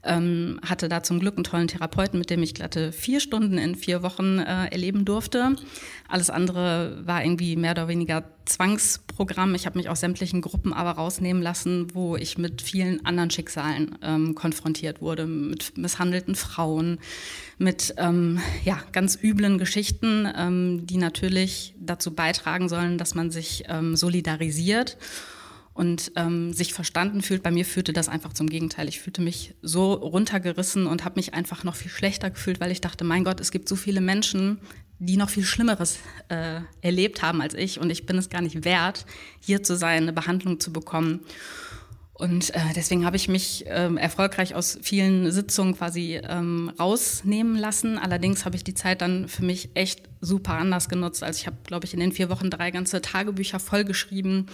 [0.07, 3.75] Ähm, hatte da zum Glück einen tollen Therapeuten, mit dem ich glatte vier Stunden in
[3.75, 5.55] vier Wochen äh, erleben durfte.
[6.07, 9.55] Alles andere war irgendwie mehr oder weniger Zwangsprogramm.
[9.55, 13.97] Ich habe mich aus sämtlichen Gruppen aber rausnehmen lassen, wo ich mit vielen anderen Schicksalen
[14.01, 16.99] ähm, konfrontiert wurde, mit misshandelten Frauen,
[17.57, 23.65] mit ähm, ja, ganz üblen Geschichten, ähm, die natürlich dazu beitragen sollen, dass man sich
[23.67, 24.97] ähm, solidarisiert
[25.77, 27.43] und ähm, sich verstanden fühlt.
[27.43, 28.87] Bei mir führte das einfach zum Gegenteil.
[28.87, 32.81] Ich fühlte mich so runtergerissen und habe mich einfach noch viel schlechter gefühlt, weil ich
[32.81, 34.59] dachte, mein Gott, es gibt so viele Menschen,
[34.97, 38.65] die noch viel Schlimmeres äh, erlebt haben als ich und ich bin es gar nicht
[38.65, 39.05] wert,
[39.39, 41.19] hier zu sein, eine Behandlung zu bekommen.
[42.17, 47.99] Und äh, deswegen habe ich mich ähm, erfolgreich aus vielen Sitzungen quasi ähm, rausnehmen lassen.
[47.99, 51.21] Allerdings habe ich die Zeit dann für mich echt super anders genutzt.
[51.21, 54.47] Also ich habe, glaube ich, in den vier Wochen drei ganze Tagebücher vollgeschrieben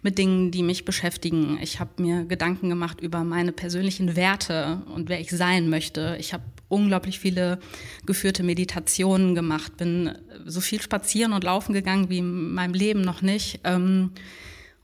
[0.00, 1.58] mit Dingen, die mich beschäftigen.
[1.60, 6.16] Ich habe mir Gedanken gemacht über meine persönlichen Werte und wer ich sein möchte.
[6.18, 7.58] Ich habe unglaublich viele
[8.06, 10.12] geführte Meditationen gemacht, bin
[10.46, 13.60] so viel spazieren und laufen gegangen wie in meinem Leben noch nicht.
[13.64, 14.12] Ähm,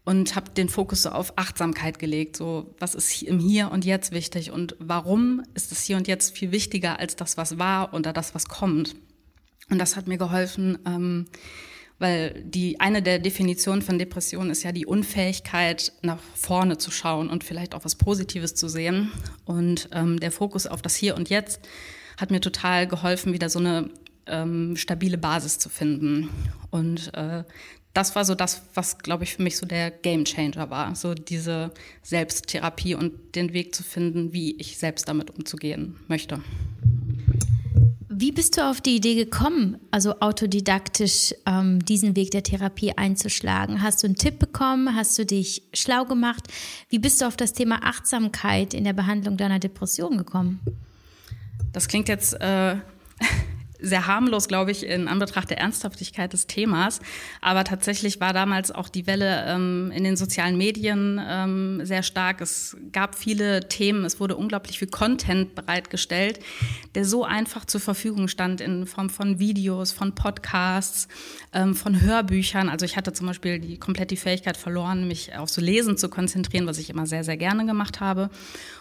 [0.07, 2.37] und habe den Fokus so auf Achtsamkeit gelegt.
[2.37, 6.35] So, was ist im Hier und Jetzt wichtig und warum ist das Hier und Jetzt
[6.37, 8.95] viel wichtiger als das, was war oder das, was kommt?
[9.69, 11.27] Und das hat mir geholfen, ähm,
[11.99, 17.29] weil die eine der Definitionen von Depression ist ja die Unfähigkeit, nach vorne zu schauen
[17.29, 19.11] und vielleicht auch was Positives zu sehen.
[19.45, 21.61] Und ähm, der Fokus auf das Hier und Jetzt
[22.17, 23.91] hat mir total geholfen, wieder so eine
[24.27, 26.29] ähm, stabile Basis zu finden.
[26.71, 27.45] Und äh,
[27.97, 30.95] das war so das, was, glaube ich, für mich so der Game Changer war.
[30.95, 36.43] So diese Selbsttherapie und den Weg zu finden, wie ich selbst damit umzugehen möchte.
[38.19, 43.83] Wie bist du auf die Idee gekommen, also autodidaktisch ähm, diesen Weg der Therapie einzuschlagen?
[43.83, 44.95] Hast du einen Tipp bekommen?
[44.95, 46.45] Hast du dich schlau gemacht?
[46.91, 50.61] Wie bist du auf das Thema Achtsamkeit in der Behandlung deiner Depression gekommen?
[51.73, 52.77] Das klingt jetzt äh,
[53.81, 57.01] sehr harmlos, glaube ich, in Anbetracht der Ernsthaftigkeit des Themas.
[57.41, 62.41] Aber tatsächlich war damals auch die Welle ähm, in den sozialen Medien ähm, sehr stark.
[62.41, 66.41] Es gab viele Themen, es wurde unglaublich viel Content bereitgestellt,
[66.95, 71.09] der so einfach zur Verfügung stand in Form von Videos, von Podcasts,
[71.53, 72.69] ähm, von Hörbüchern.
[72.69, 76.09] Also ich hatte zum Beispiel die komplett die Fähigkeit verloren, mich auf so Lesen zu
[76.09, 78.31] konzentrieren, was ich immer sehr, sehr gerne gemacht habe.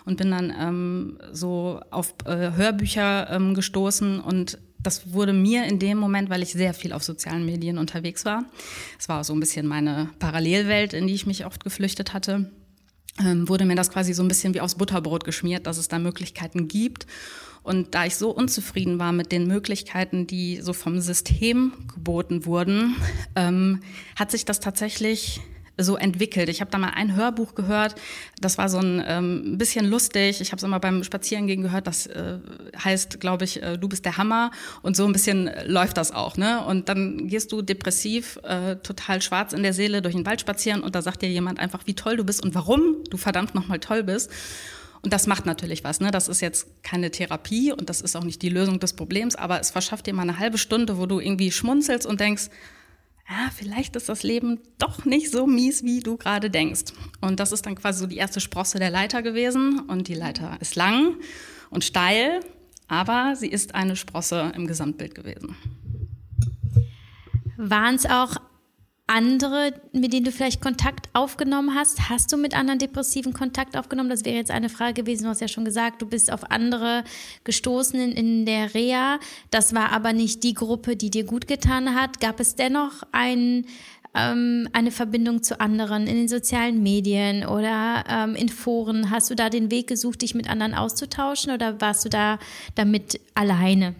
[0.05, 5.79] Und bin dann ähm, so auf äh, Hörbücher ähm, gestoßen und das wurde mir in
[5.79, 8.45] dem Moment, weil ich sehr viel auf sozialen Medien unterwegs war.
[8.99, 12.51] Es war so ein bisschen meine Parallelwelt, in die ich mich oft geflüchtet hatte.
[13.19, 15.99] Ähm, wurde mir das quasi so ein bisschen wie aufs Butterbrot geschmiert, dass es da
[15.99, 17.07] Möglichkeiten gibt.
[17.63, 22.95] Und da ich so unzufrieden war mit den Möglichkeiten, die so vom System geboten wurden,
[23.35, 23.81] ähm,
[24.15, 25.41] hat sich das tatsächlich
[25.77, 26.49] so entwickelt.
[26.49, 27.95] Ich habe da mal ein Hörbuch gehört,
[28.39, 30.41] das war so ein ähm, bisschen lustig.
[30.41, 32.39] Ich habe es immer beim Spazierengehen gehört, das äh,
[32.83, 36.37] heißt, glaube ich, äh, du bist der Hammer und so ein bisschen läuft das auch.
[36.37, 36.63] Ne?
[36.65, 40.81] Und dann gehst du depressiv, äh, total schwarz in der Seele durch den Wald spazieren
[40.81, 43.79] und da sagt dir jemand einfach, wie toll du bist und warum du verdammt nochmal
[43.79, 44.31] toll bist.
[45.01, 45.99] Und das macht natürlich was.
[45.99, 46.09] Ne?
[46.09, 49.59] Das ist jetzt keine Therapie und das ist auch nicht die Lösung des Problems, aber
[49.59, 52.49] es verschafft dir mal eine halbe Stunde, wo du irgendwie schmunzelst und denkst,
[53.29, 56.93] ja, vielleicht ist das Leben doch nicht so mies, wie du gerade denkst.
[57.21, 59.79] Und das ist dann quasi so die erste Sprosse der Leiter gewesen.
[59.79, 61.15] Und die Leiter ist lang
[61.71, 62.41] und steil,
[62.87, 65.55] aber sie ist eine Sprosse im Gesamtbild gewesen.
[67.57, 68.35] Waren es auch
[69.07, 72.09] andere, mit denen du vielleicht Kontakt aufgenommen hast?
[72.09, 74.09] Hast du mit anderen Depressiven Kontakt aufgenommen?
[74.09, 75.23] Das wäre jetzt eine Frage gewesen.
[75.23, 77.03] Du hast ja schon gesagt, du bist auf andere
[77.43, 79.19] gestoßen in, in der Reha.
[79.51, 82.19] Das war aber nicht die Gruppe, die dir gut getan hat.
[82.19, 83.67] Gab es dennoch ein,
[84.15, 89.11] ähm, eine Verbindung zu anderen in den sozialen Medien oder ähm, in Foren?
[89.11, 92.39] Hast du da den Weg gesucht, dich mit anderen auszutauschen oder warst du da
[92.73, 93.93] damit alleine?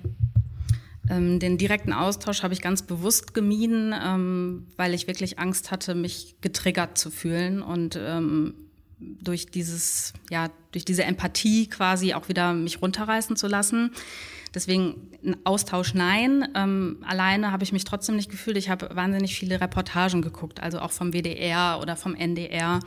[1.09, 5.95] Ähm, den direkten Austausch habe ich ganz bewusst gemieden, ähm, weil ich wirklich Angst hatte,
[5.95, 8.53] mich getriggert zu fühlen und ähm,
[8.99, 13.91] durch dieses, ja, durch diese Empathie quasi auch wieder mich runterreißen zu lassen.
[14.55, 16.47] Deswegen ein Austausch nein.
[16.55, 18.57] Ähm, alleine habe ich mich trotzdem nicht gefühlt.
[18.57, 22.79] Ich habe wahnsinnig viele Reportagen geguckt, also auch vom WDR oder vom NDR,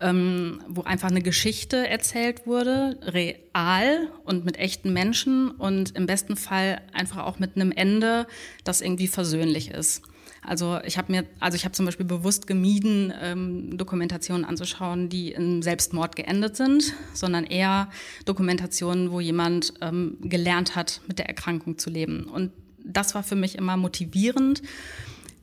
[0.00, 6.36] ähm, wo einfach eine Geschichte erzählt wurde, real und mit echten Menschen und im besten
[6.36, 8.26] Fall einfach auch mit einem Ende,
[8.64, 10.02] das irgendwie versöhnlich ist.
[10.46, 15.32] Also ich habe mir, also ich habe zum Beispiel bewusst gemieden, ähm, Dokumentationen anzuschauen, die
[15.32, 17.88] in Selbstmord geendet sind, sondern eher
[18.26, 22.24] Dokumentationen, wo jemand ähm, gelernt hat, mit der Erkrankung zu leben.
[22.24, 22.52] Und
[22.84, 24.62] das war für mich immer motivierend.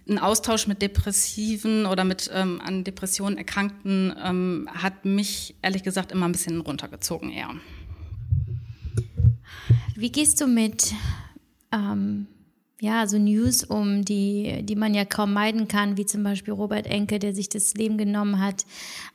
[0.08, 6.12] Ein Austausch mit Depressiven oder mit ähm, an Depressionen Erkrankten ähm, hat mich ehrlich gesagt
[6.12, 7.50] immer ein bisschen runtergezogen eher.
[9.96, 10.94] Wie gehst du mit
[11.72, 12.28] ähm,
[12.82, 16.88] ja, so News um, die, die man ja kaum meiden kann, wie zum Beispiel Robert
[16.88, 18.66] Enke, der sich das Leben genommen hat.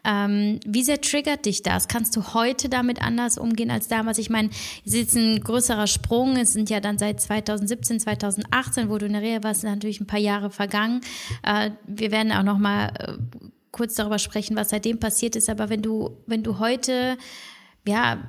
[0.05, 1.89] Ähm, wie sehr triggert dich das?
[1.89, 4.19] Kannst du heute damit anders umgehen als damals?
[4.19, 4.51] Ich meine,
[4.85, 6.37] es ist ein größerer Sprung.
[6.37, 10.07] Es sind ja dann seit 2017, 2018, wo du in der Reha warst, natürlich ein
[10.07, 11.01] paar Jahre vergangen.
[11.43, 13.15] Äh, wir werden auch noch mal äh,
[13.73, 15.51] kurz darüber sprechen, was seitdem passiert ist.
[15.51, 17.19] Aber wenn du, wenn du heute,
[17.85, 18.29] ja,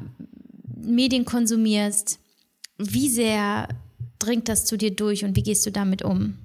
[0.75, 2.17] Medien konsumierst,
[2.79, 3.67] wie sehr
[4.19, 6.37] dringt das zu dir durch und wie gehst du damit um?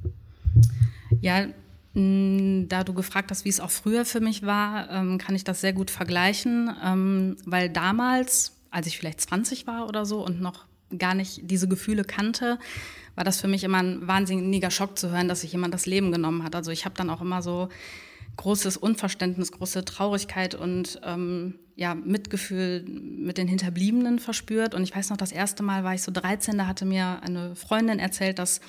[1.20, 1.46] Ja,
[1.94, 5.60] da du gefragt hast, wie es auch früher für mich war, ähm, kann ich das
[5.60, 10.64] sehr gut vergleichen, ähm, weil damals, als ich vielleicht 20 war oder so und noch
[10.98, 12.58] gar nicht diese Gefühle kannte,
[13.14, 16.12] war das für mich immer ein wahnsinniger Schock zu hören, dass sich jemand das Leben
[16.12, 16.54] genommen hat.
[16.54, 17.68] Also ich habe dann auch immer so
[18.36, 24.74] großes Unverständnis, große Traurigkeit und ähm, ja, Mitgefühl mit den Hinterbliebenen verspürt.
[24.74, 27.56] Und ich weiß noch, das erste Mal war ich so 13, da hatte mir eine
[27.56, 28.60] Freundin erzählt, dass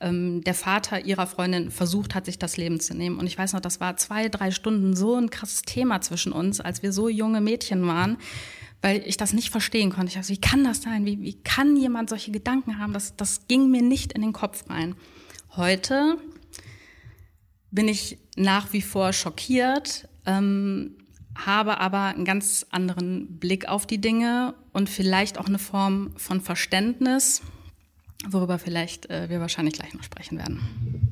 [0.00, 3.18] ähm, der Vater ihrer Freundin versucht hat, sich das Leben zu nehmen.
[3.18, 6.60] Und ich weiß noch, das war zwei, drei Stunden so ein krasses Thema zwischen uns,
[6.60, 8.16] als wir so junge Mädchen waren,
[8.80, 10.08] weil ich das nicht verstehen konnte.
[10.08, 11.04] Ich dachte, wie kann das sein?
[11.04, 12.92] Wie, wie kann jemand solche Gedanken haben?
[12.92, 14.94] Das, das ging mir nicht in den Kopf rein.
[15.56, 16.18] Heute
[17.70, 20.96] bin ich nach wie vor schockiert, ähm,
[21.44, 26.40] habe aber einen ganz anderen Blick auf die Dinge und vielleicht auch eine Form von
[26.40, 27.42] Verständnis,
[28.28, 31.06] worüber vielleicht äh, wir wahrscheinlich gleich noch sprechen werden.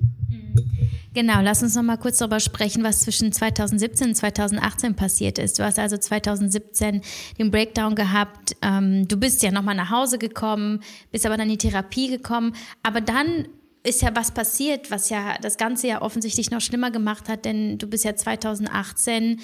[1.14, 5.56] Genau, lass uns noch mal kurz darüber sprechen, was zwischen 2017 und 2018 passiert ist.
[5.58, 7.02] Du hast also 2017
[7.38, 8.56] den Breakdown gehabt.
[8.62, 10.80] Ähm, du bist ja noch mal nach Hause gekommen,
[11.12, 12.56] bist aber dann in die Therapie gekommen.
[12.82, 13.46] Aber dann
[13.84, 17.78] ist ja was passiert, was ja das Ganze ja offensichtlich noch schlimmer gemacht hat, denn
[17.78, 19.40] du bist ja 2018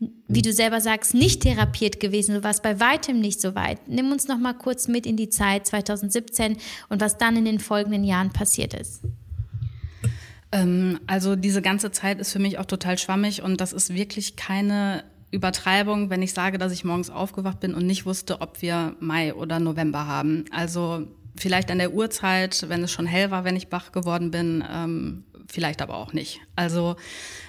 [0.00, 2.34] wie du selber sagst, nicht therapiert gewesen.
[2.34, 3.88] Du warst bei weitem nicht so weit.
[3.88, 6.56] Nimm uns noch mal kurz mit in die Zeit 2017
[6.88, 9.02] und was dann in den folgenden Jahren passiert ist.
[10.52, 14.36] Ähm, also diese ganze Zeit ist für mich auch total schwammig und das ist wirklich
[14.36, 18.96] keine Übertreibung, wenn ich sage, dass ich morgens aufgewacht bin und nicht wusste, ob wir
[19.00, 20.44] Mai oder November haben.
[20.50, 21.06] Also
[21.36, 25.24] vielleicht an der Uhrzeit, wenn es schon hell war, wenn ich wach geworden bin, ähm,
[25.50, 26.40] vielleicht aber auch nicht.
[26.56, 26.96] Also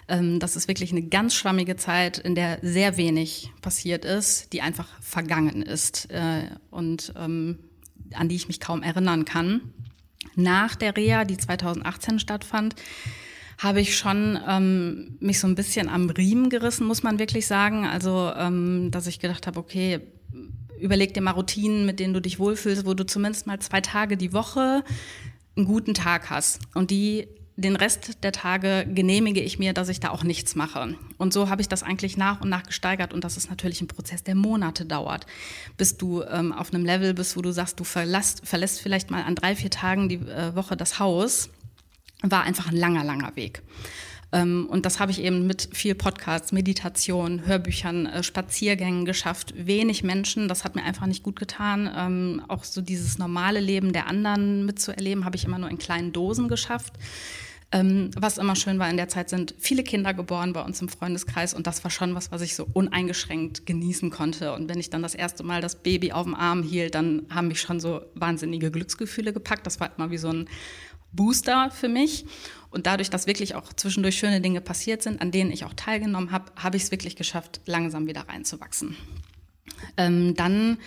[0.08, 4.62] ähm, das ist wirklich eine ganz schwammige Zeit, in der sehr wenig passiert ist, die
[4.62, 7.60] einfach vergangen ist äh, und ähm,
[8.14, 9.74] an die ich mich kaum erinnern kann.
[10.36, 12.76] Nach der Reha, die 2018 stattfand,
[13.58, 17.86] habe ich schon ähm, mich so ein bisschen am Riemen gerissen, muss man wirklich sagen.
[17.86, 20.00] Also, ähm, dass ich gedacht habe, okay,
[20.80, 24.16] überleg dir mal Routinen, mit denen du dich wohlfühlst, wo du zumindest mal zwei Tage
[24.16, 24.84] die Woche
[25.58, 26.60] einen guten Tag hast.
[26.74, 27.28] Und die
[27.62, 30.96] den Rest der Tage genehmige ich mir, dass ich da auch nichts mache.
[31.18, 33.14] Und so habe ich das eigentlich nach und nach gesteigert.
[33.14, 35.26] Und das ist natürlich ein Prozess, der Monate dauert,
[35.78, 39.24] bis du ähm, auf einem Level bist, wo du sagst, du verlässt, verlässt vielleicht mal
[39.24, 41.50] an drei, vier Tagen die äh, Woche das Haus.
[42.22, 43.62] War einfach ein langer, langer Weg.
[44.32, 49.54] Ähm, und das habe ich eben mit viel Podcasts, Meditation, Hörbüchern, äh, Spaziergängen geschafft.
[49.56, 51.90] Wenig Menschen, das hat mir einfach nicht gut getan.
[51.96, 56.14] Ähm, auch so dieses normale Leben der anderen mitzuerleben, habe ich immer nur in kleinen
[56.14, 56.94] Dosen geschafft.
[57.72, 60.90] Ähm, was immer schön war in der Zeit, sind viele Kinder geboren bei uns im
[60.90, 64.54] Freundeskreis und das war schon was, was ich so uneingeschränkt genießen konnte.
[64.54, 67.48] Und wenn ich dann das erste Mal das Baby auf dem Arm hielt, dann haben
[67.48, 69.68] mich schon so wahnsinnige Glücksgefühle gepackt.
[69.68, 70.50] Das war immer wie so ein
[71.12, 72.26] Booster für mich.
[72.72, 76.32] Und dadurch, dass wirklich auch zwischendurch schöne Dinge passiert sind, an denen ich auch teilgenommen
[76.32, 78.96] habe, habe ich es wirklich geschafft, langsam wieder reinzuwachsen.
[79.98, 80.78] Ähm, dann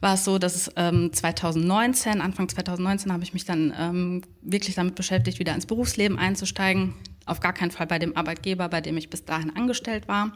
[0.00, 4.94] war es so, dass ähm, 2019, Anfang 2019 habe ich mich dann ähm, wirklich damit
[4.94, 6.94] beschäftigt, wieder ins Berufsleben einzusteigen.
[7.26, 10.32] Auf gar keinen Fall bei dem Arbeitgeber, bei dem ich bis dahin angestellt war.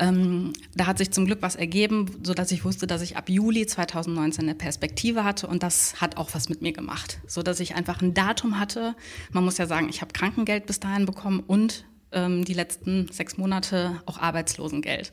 [0.00, 3.28] Ähm, da hat sich zum Glück was ergeben, so dass ich wusste, dass ich ab
[3.28, 7.58] Juli 2019 eine Perspektive hatte und das hat auch was mit mir gemacht, so dass
[7.58, 8.94] ich einfach ein Datum hatte.
[9.32, 13.36] Man muss ja sagen, ich habe Krankengeld bis dahin bekommen und ähm, die letzten sechs
[13.38, 15.12] Monate auch Arbeitslosengeld.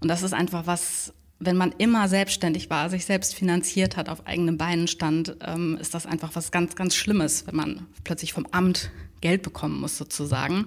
[0.00, 4.26] Und das ist einfach was, wenn man immer selbstständig war, sich selbst finanziert hat, auf
[4.26, 8.46] eigenen Beinen stand, ähm, ist das einfach was ganz, ganz Schlimmes, wenn man plötzlich vom
[8.52, 10.66] Amt Geld bekommen muss sozusagen.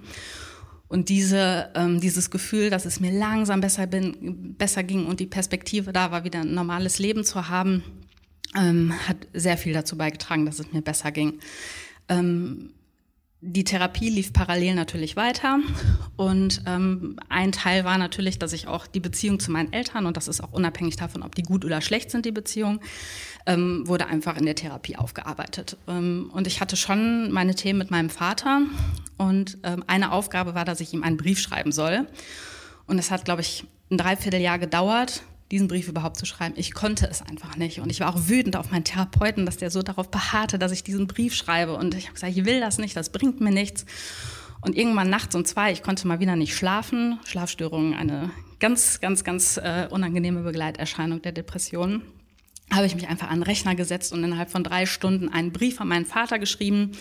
[0.88, 5.27] Und diese, ähm, dieses Gefühl, dass es mir langsam besser, bin, besser ging und die
[5.27, 7.84] Perspektive da war, wieder ein normales Leben zu haben,
[8.55, 11.39] ähm, hat sehr viel dazu beigetragen, dass es mir besser ging.
[12.10, 12.71] Ähm,
[13.41, 15.60] die Therapie lief parallel natürlich weiter
[16.17, 20.17] und ähm, ein Teil war natürlich, dass ich auch die Beziehung zu meinen Eltern und
[20.17, 22.82] das ist auch unabhängig davon, ob die gut oder schlecht sind, die Beziehung,
[23.45, 25.78] ähm, wurde einfach in der Therapie aufgearbeitet.
[25.88, 28.63] Ähm, und ich hatte schon meine Themen mit meinem Vater
[29.17, 32.08] und ähm, eine Aufgabe war, dass ich ihm einen Brief schreiben soll.
[32.88, 36.53] Und es hat, glaube ich, ein Dreivierteljahr gedauert, diesen Brief überhaupt zu schreiben.
[36.57, 37.79] Ich konnte es einfach nicht.
[37.79, 40.83] Und ich war auch wütend auf meinen Therapeuten, dass der so darauf beharrte, dass ich
[40.83, 41.75] diesen Brief schreibe.
[41.75, 43.85] Und ich habe gesagt, ich will das nicht, das bringt mir nichts.
[44.62, 47.19] Und irgendwann nachts um zwei, ich konnte mal wieder nicht schlafen.
[47.25, 52.01] Schlafstörungen, eine ganz, ganz, ganz äh, unangenehme Begleiterscheinung der Depression.
[52.71, 55.81] Habe ich mich einfach an den Rechner gesetzt und innerhalb von drei Stunden einen Brief
[55.81, 56.91] an meinen Vater geschrieben,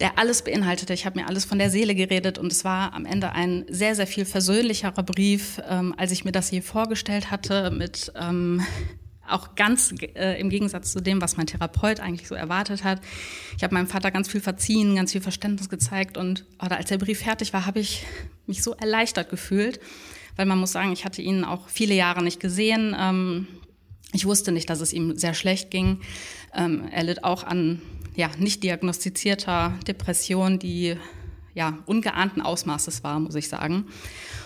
[0.00, 0.92] der alles beinhaltete.
[0.92, 3.94] Ich habe mir alles von der Seele geredet und es war am Ende ein sehr,
[3.94, 8.62] sehr viel versöhnlicherer Brief, ähm, als ich mir das je vorgestellt hatte, mit ähm,
[9.26, 13.00] auch ganz äh, im Gegensatz zu dem, was mein Therapeut eigentlich so erwartet hat.
[13.56, 16.98] Ich habe meinem Vater ganz viel verziehen, ganz viel Verständnis gezeigt und oder als der
[16.98, 18.04] Brief fertig war, habe ich
[18.46, 19.80] mich so erleichtert gefühlt,
[20.36, 22.94] weil man muss sagen, ich hatte ihn auch viele Jahre nicht gesehen.
[22.98, 23.46] Ähm,
[24.12, 26.00] ich wusste nicht, dass es ihm sehr schlecht ging.
[26.54, 27.82] Ähm, er litt auch an
[28.16, 30.96] ja, nicht diagnostizierter Depression, die
[31.54, 33.86] ja, ungeahnten Ausmaßes war, muss ich sagen.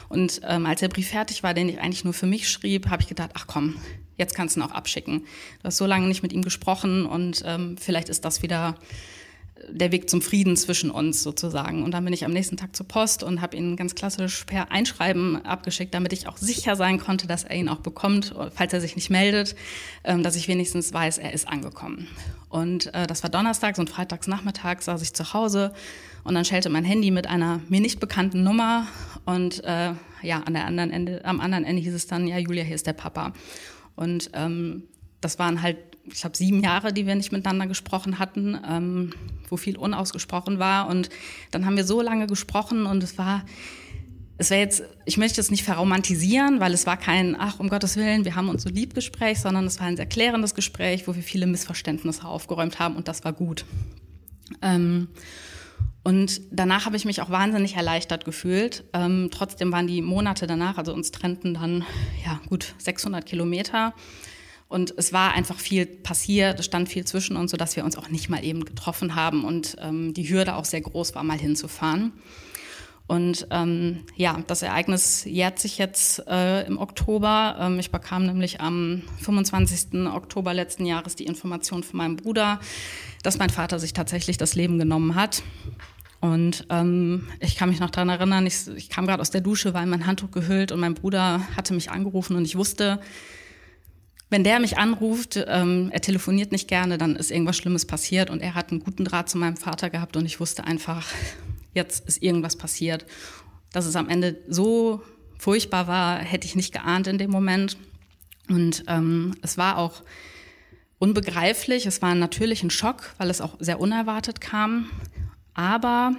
[0.08, 3.02] Und ähm, als der Brief fertig war, den ich eigentlich nur für mich schrieb, habe
[3.02, 3.76] ich gedacht, ach komm,
[4.16, 5.20] jetzt kannst du ihn auch abschicken.
[5.20, 8.76] Du hast so lange nicht mit ihm gesprochen und ähm, vielleicht ist das wieder
[9.68, 11.82] der Weg zum Frieden zwischen uns sozusagen.
[11.82, 14.70] Und dann bin ich am nächsten Tag zur Post und habe ihn ganz klassisch per
[14.70, 18.80] Einschreiben abgeschickt, damit ich auch sicher sein konnte, dass er ihn auch bekommt, falls er
[18.80, 19.54] sich nicht meldet,
[20.04, 22.08] ähm, dass ich wenigstens weiß, er ist angekommen.
[22.50, 25.72] Und äh, das war donnerstags und freitags nachmittags saß ich zu Hause
[26.24, 28.86] und dann schellte mein Handy mit einer mir nicht bekannten Nummer
[29.24, 32.64] und äh, ja, an der anderen Ende, am anderen Ende hieß es dann, ja, Julia,
[32.64, 33.32] hier ist der Papa.
[33.94, 34.82] Und ähm,
[35.20, 39.12] das waren halt ich glaube, sieben Jahre, die wir nicht miteinander gesprochen hatten, ähm,
[39.48, 40.88] wo viel unausgesprochen war.
[40.88, 41.10] Und
[41.50, 43.44] dann haben wir so lange gesprochen und es war,
[44.40, 47.96] es wäre jetzt, ich möchte es nicht verromantisieren, weil es war kein, ach, um Gottes
[47.96, 51.14] Willen, wir haben uns so lieb Gespräch, sondern es war ein sehr klärendes Gespräch, wo
[51.14, 53.64] wir viele Missverständnisse aufgeräumt haben und das war gut.
[54.62, 55.08] Ähm,
[56.02, 58.84] Und danach habe ich mich auch wahnsinnig erleichtert gefühlt.
[58.94, 61.84] Ähm, trotzdem waren die Monate danach, also uns trennten dann
[62.24, 63.92] ja gut 600 Kilometer.
[64.68, 68.08] Und es war einfach viel passiert, es stand viel zwischen uns, sodass wir uns auch
[68.08, 72.12] nicht mal eben getroffen haben und ähm, die Hürde auch sehr groß war, mal hinzufahren.
[73.10, 77.56] Und ähm, ja, das Ereignis jährt sich jetzt äh, im Oktober.
[77.58, 80.06] Ähm, ich bekam nämlich am 25.
[80.06, 82.60] Oktober letzten Jahres die Information von meinem Bruder,
[83.24, 85.42] dass mein Vater sich tatsächlich das Leben genommen hat.
[86.20, 89.74] Und ähm, ich kann mich noch daran erinnern, ich, ich kam gerade aus der Dusche,
[89.74, 93.00] war in mein Handtuch gehüllt und mein Bruder hatte mich angerufen und ich wusste,
[94.28, 98.40] wenn der mich anruft, ähm, er telefoniert nicht gerne, dann ist irgendwas Schlimmes passiert und
[98.40, 101.04] er hat einen guten Draht zu meinem Vater gehabt und ich wusste einfach,
[101.74, 103.06] jetzt ist irgendwas passiert.
[103.72, 105.02] Dass es am Ende so
[105.38, 107.76] furchtbar war, hätte ich nicht geahnt in dem Moment.
[108.48, 110.02] Und ähm, es war auch
[110.98, 114.90] unbegreiflich, es war natürlich ein Schock, weil es auch sehr unerwartet kam.
[115.54, 116.12] Aber,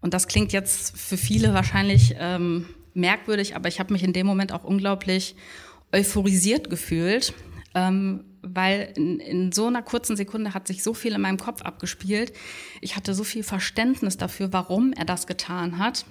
[0.00, 4.26] und das klingt jetzt für viele wahrscheinlich ähm, merkwürdig, aber ich habe mich in dem
[4.26, 5.34] Moment auch unglaublich
[5.92, 7.34] euphorisiert gefühlt,
[7.74, 11.62] ähm, weil in, in so einer kurzen Sekunde hat sich so viel in meinem Kopf
[11.62, 12.32] abgespielt.
[12.80, 16.04] Ich hatte so viel Verständnis dafür, warum er das getan hat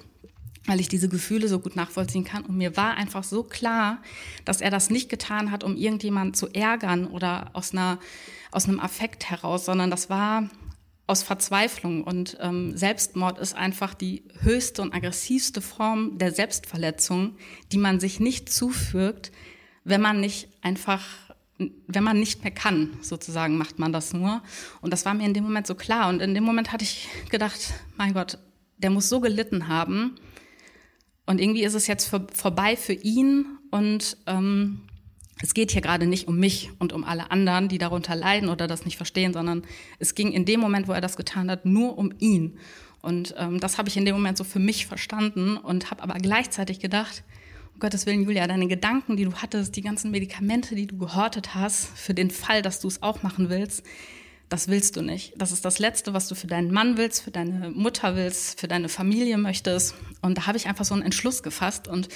[0.66, 2.46] weil ich diese Gefühle so gut nachvollziehen kann.
[2.46, 4.02] Und mir war einfach so klar,
[4.46, 8.00] dass er das nicht getan hat, um irgendjemanden zu ärgern oder aus, einer,
[8.52, 10.50] aus einem Affekt heraus, sondern das war
[11.08, 12.04] aus Verzweiflung.
[12.04, 17.36] Und ähm, Selbstmord ist einfach die höchste und aggressivste Form der Selbstverletzung,
[17.72, 19.32] die man sich nicht zufügt,
[19.84, 21.31] wenn man nicht einfach
[21.88, 24.42] wenn man nicht mehr kann, sozusagen, macht man das nur.
[24.82, 26.10] Und das war mir in dem Moment so klar.
[26.10, 28.38] Und in dem Moment hatte ich gedacht, mein Gott,
[28.78, 30.16] der muss so gelitten haben.
[31.26, 33.46] Und irgendwie ist es jetzt vor, vorbei für ihn.
[33.70, 34.82] Und ähm,
[35.42, 38.68] es geht hier gerade nicht um mich und um alle anderen, die darunter leiden oder
[38.68, 39.64] das nicht verstehen, sondern
[40.00, 42.58] es ging in dem Moment, wo er das getan hat, nur um ihn.
[43.02, 46.16] Und ähm, das habe ich in dem Moment so für mich verstanden und habe aber
[46.16, 47.24] gleichzeitig gedacht,
[47.82, 51.88] Gottes Willen, Julia, deine Gedanken, die du hattest, die ganzen Medikamente, die du gehortet hast,
[51.98, 53.84] für den Fall, dass du es auch machen willst,
[54.50, 55.34] das willst du nicht.
[55.38, 58.68] Das ist das Letzte, was du für deinen Mann willst, für deine Mutter willst, für
[58.68, 59.96] deine Familie möchtest.
[60.22, 62.08] Und da habe ich einfach so einen Entschluss gefasst und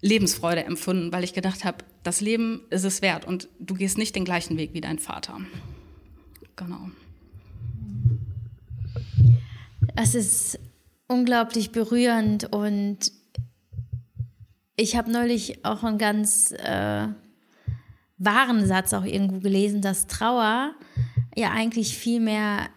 [0.00, 4.16] Lebensfreude empfunden, weil ich gedacht habe, das Leben ist es wert und du gehst nicht
[4.16, 5.38] den gleichen Weg wie dein Vater.
[6.56, 6.90] Genau.
[9.94, 10.58] Es ist
[11.06, 13.21] unglaublich berührend und
[14.76, 17.08] ich habe neulich auch einen ganz äh,
[18.18, 20.74] wahren Satz auch irgendwo gelesen, dass Trauer
[21.36, 22.68] ja eigentlich viel mehr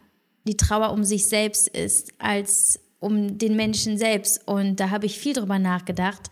[0.48, 4.48] die Trauer um sich selbst ist als um den Menschen selbst.
[4.48, 6.30] Und da habe ich viel drüber nachgedacht.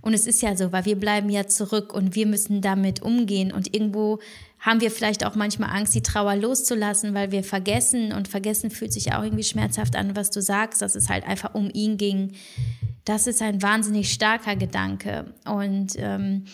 [0.00, 3.52] Und es ist ja so, weil wir bleiben ja zurück und wir müssen damit umgehen.
[3.52, 4.18] Und irgendwo
[4.58, 8.12] haben wir vielleicht auch manchmal Angst, die Trauer loszulassen, weil wir vergessen.
[8.12, 11.54] Und vergessen fühlt sich auch irgendwie schmerzhaft an, was du sagst, dass es halt einfach
[11.54, 12.32] um ihn ging
[13.04, 15.34] das ist ein wahnsinnig starker Gedanke.
[15.44, 16.44] Und ähm,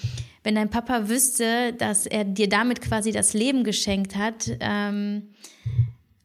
[0.42, 5.28] wenn dein Papa wüsste, dass er dir damit quasi das Leben geschenkt hat, ähm,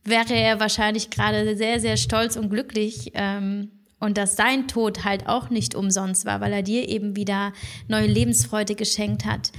[0.03, 3.11] wäre er wahrscheinlich gerade sehr, sehr stolz und glücklich.
[3.15, 7.53] Ähm, und dass sein Tod halt auch nicht umsonst war, weil er dir eben wieder
[7.87, 9.51] neue Lebensfreude geschenkt hat.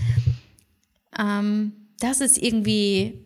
[1.19, 3.25] Ähm, das ist irgendwie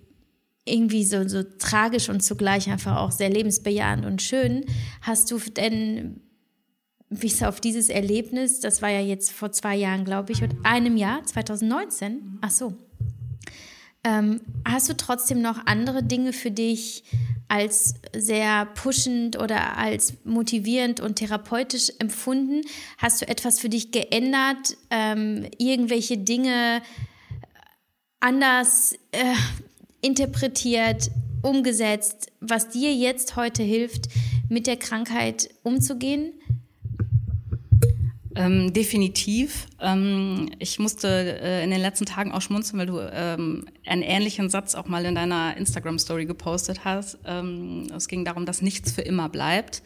[0.65, 4.65] irgendwie so, so tragisch und zugleich einfach auch sehr lebensbejahend und schön.
[5.01, 6.21] Hast du denn
[7.11, 10.97] bis auf dieses Erlebnis, das war ja jetzt vor zwei Jahren, glaube ich, und einem
[10.97, 12.75] Jahr, 2019, ach so,
[14.05, 17.05] ähm, hast du trotzdem noch andere Dinge für dich
[17.49, 22.63] als sehr pushend oder als motivierend und therapeutisch empfunden?
[22.99, 24.77] Hast du etwas für dich geändert?
[24.91, 26.83] Ähm, irgendwelche Dinge
[28.21, 29.35] anders äh,
[30.01, 31.11] interpretiert,
[31.43, 34.09] umgesetzt, was dir jetzt heute hilft,
[34.49, 36.33] mit der Krankheit umzugehen?
[38.39, 39.67] Ähm, definitiv.
[39.81, 44.49] Ähm, ich musste äh, in den letzten Tagen auch schmunzeln, weil du ähm, einen ähnlichen
[44.49, 47.19] Satz auch mal in deiner Instagram-Story gepostet hast.
[47.27, 49.83] Ähm, es ging darum, dass nichts für immer bleibt.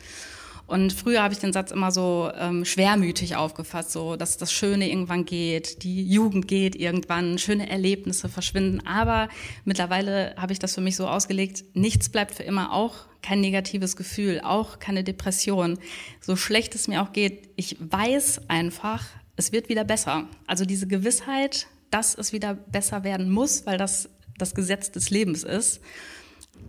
[0.72, 4.88] Und früher habe ich den Satz immer so ähm, schwermütig aufgefasst, so dass das Schöne
[4.88, 8.80] irgendwann geht, die Jugend geht irgendwann, schöne Erlebnisse verschwinden.
[8.86, 9.28] Aber
[9.66, 13.96] mittlerweile habe ich das für mich so ausgelegt, nichts bleibt für immer, auch kein negatives
[13.96, 15.78] Gefühl, auch keine Depression.
[16.22, 19.04] So schlecht es mir auch geht, ich weiß einfach,
[19.36, 20.26] es wird wieder besser.
[20.46, 24.08] Also diese Gewissheit, dass es wieder besser werden muss, weil das
[24.38, 25.82] das Gesetz des Lebens ist,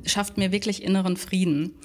[0.05, 1.75] schafft mir wirklich inneren Frieden.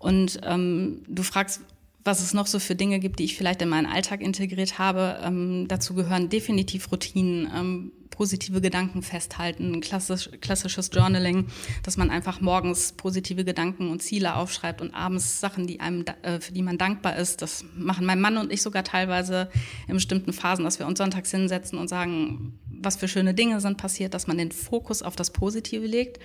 [0.00, 1.60] Und ähm, du fragst,
[2.04, 5.20] was es noch so für Dinge gibt, die ich vielleicht in meinen Alltag integriert habe.
[5.22, 11.48] Ähm, dazu gehören definitiv Routinen, ähm, positive Gedanken festhalten, klassisch, klassisches Journaling,
[11.82, 16.40] dass man einfach morgens positive Gedanken und Ziele aufschreibt und abends Sachen, die einem, äh,
[16.40, 17.42] für die man dankbar ist.
[17.42, 19.50] Das machen mein Mann und ich sogar teilweise
[19.86, 23.76] in bestimmten Phasen, dass wir uns sonntags hinsetzen und sagen, was für schöne Dinge sind
[23.76, 26.18] passiert, dass man den Fokus auf das Positive legt.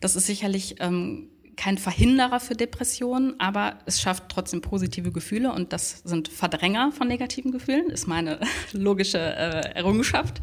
[0.00, 5.72] Das ist sicherlich ähm, kein Verhinderer für Depressionen, aber es schafft trotzdem positive Gefühle und
[5.72, 8.40] das sind Verdränger von negativen Gefühlen, ist meine
[8.72, 10.40] logische äh, Errungenschaft.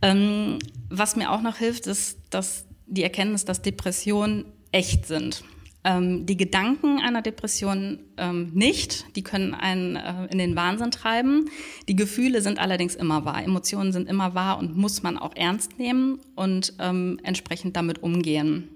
[0.00, 0.58] Ähm,
[0.90, 5.44] was mir auch noch hilft, ist, dass die Erkenntnis, dass Depressionen echt sind.
[5.84, 11.50] Ähm, die Gedanken einer Depression ähm, nicht, die können einen äh, in den Wahnsinn treiben.
[11.88, 13.42] Die Gefühle sind allerdings immer wahr.
[13.42, 18.68] Emotionen sind immer wahr und muss man auch ernst nehmen und ähm, entsprechend damit umgehen.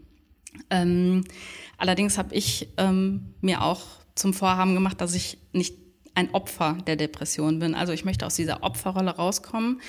[0.71, 1.25] Ähm,
[1.79, 3.83] allerdings habe ich ähm, mir auch
[4.15, 5.75] zum Vorhaben gemacht, dass ich nicht
[6.15, 7.75] ein Opfer der Depression bin.
[7.75, 9.81] Also ich möchte aus dieser Opferrolle rauskommen.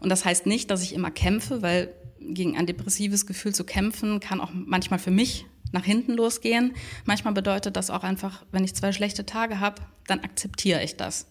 [0.00, 4.20] Und das heißt nicht, dass ich immer kämpfe, weil gegen ein depressives Gefühl zu kämpfen
[4.20, 6.74] kann auch manchmal für mich nach hinten losgehen.
[7.04, 11.26] Manchmal bedeutet das auch einfach, wenn ich zwei schlechte Tage habe, dann akzeptiere ich das.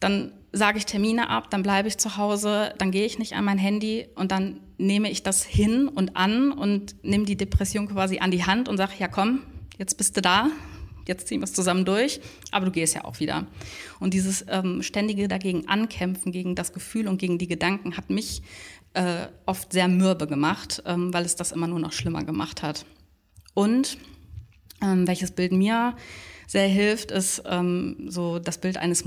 [0.00, 3.44] Dann sage ich Termine ab, dann bleibe ich zu Hause, dann gehe ich nicht an
[3.44, 8.18] mein Handy und dann nehme ich das hin und an und nehme die Depression quasi
[8.18, 9.42] an die Hand und sage, ja komm,
[9.78, 10.50] jetzt bist du da,
[11.06, 12.20] jetzt ziehen wir es zusammen durch,
[12.52, 13.46] aber du gehst ja auch wieder.
[14.00, 18.42] Und dieses ähm, ständige dagegen ankämpfen, gegen das Gefühl und gegen die Gedanken hat mich
[18.94, 22.86] äh, oft sehr mürbe gemacht, ähm, weil es das immer nur noch schlimmer gemacht hat.
[23.52, 23.98] Und
[24.82, 25.96] ähm, welches Bild mir
[26.46, 29.04] sehr hilft, ist ähm, so das Bild eines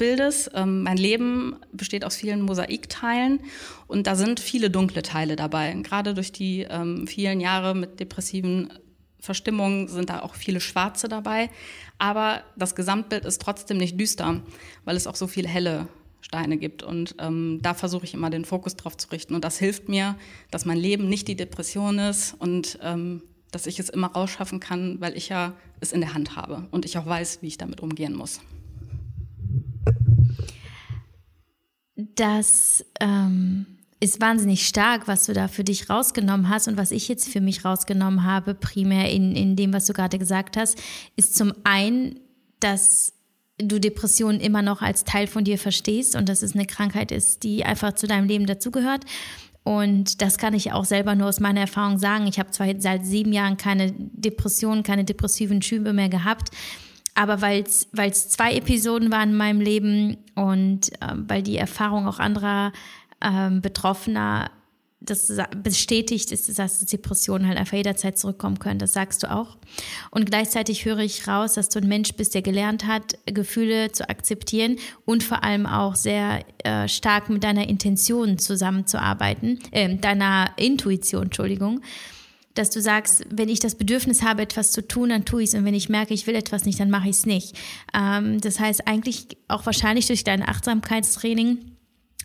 [0.00, 0.50] Mosaikbildes.
[0.54, 3.40] Ähm, mein Leben besteht aus vielen Mosaikteilen
[3.86, 5.72] und da sind viele dunkle Teile dabei.
[5.82, 8.72] Gerade durch die ähm, vielen Jahre mit depressiven
[9.20, 11.50] Verstimmungen sind da auch viele schwarze dabei.
[11.98, 14.40] Aber das Gesamtbild ist trotzdem nicht düster,
[14.84, 15.88] weil es auch so viele helle
[16.22, 16.82] Steine gibt.
[16.82, 19.34] Und ähm, da versuche ich immer den Fokus drauf zu richten.
[19.34, 20.16] Und das hilft mir,
[20.50, 25.00] dass mein Leben nicht die Depression ist und ähm, dass ich es immer rausschaffen kann,
[25.00, 27.80] weil ich ja es in der Hand habe und ich auch weiß, wie ich damit
[27.80, 28.40] umgehen muss.
[32.14, 33.66] Das ähm,
[34.00, 37.40] ist wahnsinnig stark, was du da für dich rausgenommen hast und was ich jetzt für
[37.40, 40.80] mich rausgenommen habe, primär in, in dem, was du gerade gesagt hast,
[41.16, 42.18] ist zum einen,
[42.60, 43.12] dass
[43.58, 47.42] du Depressionen immer noch als Teil von dir verstehst und dass es eine Krankheit ist,
[47.42, 49.04] die einfach zu deinem Leben dazugehört.
[49.62, 52.26] Und das kann ich auch selber nur aus meiner Erfahrung sagen.
[52.26, 56.50] Ich habe zwar seit sieben Jahren keine Depressionen, keine depressiven Schübe mehr gehabt,
[57.14, 62.18] aber weil es zwei Episoden waren in meinem Leben und äh, weil die Erfahrung auch
[62.18, 62.72] anderer
[63.20, 64.50] äh, Betroffener
[65.00, 65.32] das
[65.62, 68.78] bestätigt ist, dass Depressionen halt einfach jederzeit zurückkommen können.
[68.78, 69.56] Das sagst du auch.
[70.10, 74.08] Und gleichzeitig höre ich raus, dass du ein Mensch bist, der gelernt hat, Gefühle zu
[74.08, 81.24] akzeptieren und vor allem auch sehr äh, stark mit deiner Intention zusammenzuarbeiten, äh, deiner Intuition,
[81.24, 81.80] Entschuldigung.
[82.60, 85.54] Dass du sagst, wenn ich das Bedürfnis habe, etwas zu tun, dann tue ich es.
[85.54, 87.56] Und wenn ich merke, ich will etwas nicht, dann mache ich es nicht.
[87.94, 91.58] Ähm, das heißt, eigentlich auch wahrscheinlich durch dein Achtsamkeitstraining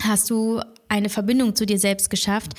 [0.03, 0.59] hast du
[0.89, 2.51] eine Verbindung zu dir selbst geschafft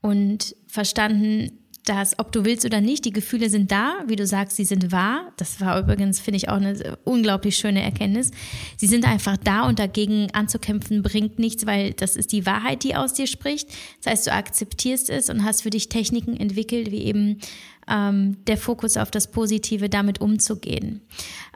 [0.00, 4.56] und verstanden, dass, ob du willst oder nicht, die Gefühle sind da, wie du sagst,
[4.56, 5.32] sie sind wahr.
[5.36, 8.30] Das war übrigens, finde ich, auch eine unglaublich schöne Erkenntnis.
[8.76, 12.96] Sie sind einfach da und dagegen anzukämpfen bringt nichts, weil das ist die Wahrheit, die
[12.96, 13.68] aus dir spricht.
[14.02, 17.40] Das heißt, du akzeptierst es und hast für dich Techniken entwickelt, wie eben
[17.88, 21.02] ähm, der Fokus auf das Positive, damit umzugehen.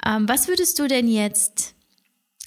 [0.06, 1.74] Ähm, was würdest du denn jetzt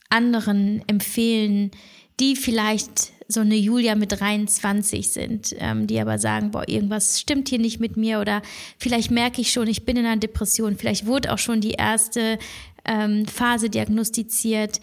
[0.09, 1.71] anderen empfehlen,
[2.19, 7.49] die vielleicht so eine Julia mit 23 sind, ähm, die aber sagen, boah, irgendwas stimmt
[7.49, 8.41] hier nicht mit mir oder
[8.77, 12.37] vielleicht merke ich schon, ich bin in einer Depression, vielleicht wurde auch schon die erste
[12.85, 14.79] ähm, Phase diagnostiziert.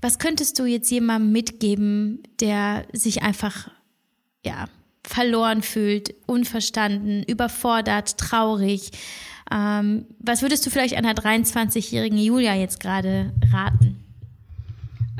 [0.00, 3.70] Was könntest du jetzt jemandem mitgeben, der sich einfach,
[4.44, 4.66] ja,
[5.04, 8.92] verloren fühlt, unverstanden, überfordert, traurig?
[9.50, 14.04] Ähm, was würdest du vielleicht einer 23-jährigen Julia jetzt gerade raten?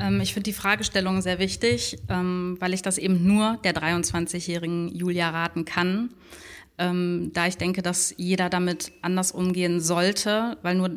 [0.01, 4.89] Ähm, ich finde die Fragestellung sehr wichtig, ähm, weil ich das eben nur der 23-jährigen
[4.89, 6.09] Julia raten kann.
[6.77, 10.89] Ähm, da ich denke, dass jeder damit anders umgehen sollte, weil nur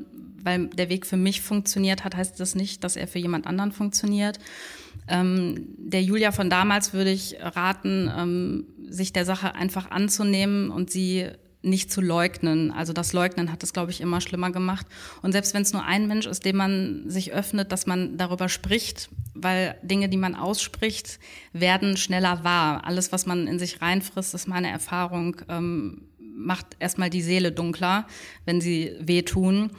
[0.47, 3.73] weil der Weg für mich funktioniert hat, heißt das nicht, dass er für jemand anderen
[3.73, 4.39] funktioniert.
[5.09, 11.31] der Julia von damals würde ich raten, sich der Sache einfach anzunehmen und sie
[11.65, 12.71] nicht zu leugnen.
[12.71, 14.87] Also das Leugnen hat es, glaube ich, immer schlimmer gemacht.
[15.23, 18.49] Und selbst wenn es nur ein Mensch ist, dem man sich öffnet, dass man darüber
[18.49, 21.19] spricht, weil Dinge, die man ausspricht,
[21.53, 22.85] werden schneller wahr.
[22.85, 28.07] Alles, was man in sich reinfrisst, ist meine Erfahrung, ähm, macht erstmal die Seele dunkler,
[28.45, 29.71] wenn sie wehtun.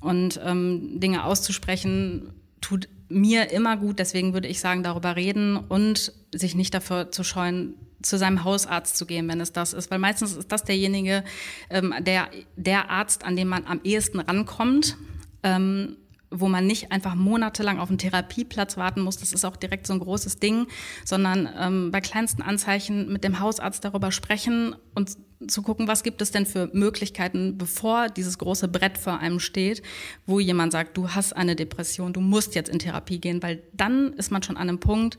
[0.00, 3.98] Und ähm, Dinge auszusprechen tut mir immer gut.
[3.98, 8.96] Deswegen würde ich sagen, darüber reden und sich nicht dafür zu scheuen, zu seinem Hausarzt
[8.96, 9.90] zu gehen, wenn es das ist.
[9.90, 11.24] Weil meistens ist das derjenige,
[11.70, 14.96] ähm, der, der Arzt, an dem man am ehesten rankommt.
[15.42, 15.96] Ähm,
[16.30, 19.94] wo man nicht einfach monatelang auf einen Therapieplatz warten muss, das ist auch direkt so
[19.94, 20.66] ein großes Ding,
[21.04, 26.20] sondern ähm, bei kleinsten Anzeichen mit dem Hausarzt darüber sprechen und zu gucken, was gibt
[26.20, 29.82] es denn für Möglichkeiten, bevor dieses große Brett vor einem steht,
[30.26, 34.12] wo jemand sagt, du hast eine Depression, du musst jetzt in Therapie gehen, weil dann
[34.14, 35.16] ist man schon an einem Punkt,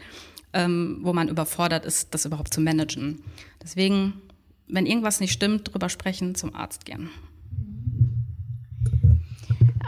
[0.54, 3.24] ähm, wo man überfordert ist, das überhaupt zu managen.
[3.62, 4.14] Deswegen,
[4.68, 7.10] wenn irgendwas nicht stimmt, drüber sprechen, zum Arzt gehen.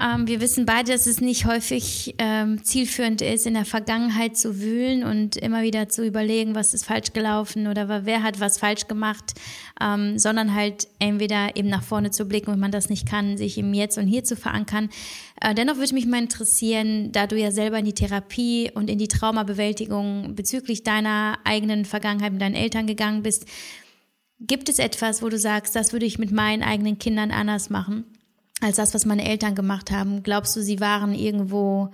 [0.02, 4.60] Ähm, wir wissen beide, dass es nicht häufig ähm, zielführend ist, in der Vergangenheit zu
[4.60, 8.88] wühlen und immer wieder zu überlegen, was ist falsch gelaufen oder wer hat was falsch
[8.88, 9.34] gemacht,
[9.80, 13.58] ähm, sondern halt entweder eben nach vorne zu blicken, wenn man das nicht kann, sich
[13.58, 14.90] im Jetzt und Hier zu verankern.
[15.40, 18.98] Äh, dennoch würde mich mal interessieren, da du ja selber in die Therapie und in
[18.98, 23.46] die Traumabewältigung bezüglich deiner eigenen Vergangenheit mit deinen Eltern gegangen bist,
[24.40, 28.06] gibt es etwas, wo du sagst, das würde ich mit meinen eigenen Kindern anders machen?
[28.62, 30.24] Als das, was meine Eltern gemacht haben?
[30.24, 31.92] Glaubst du, sie waren irgendwo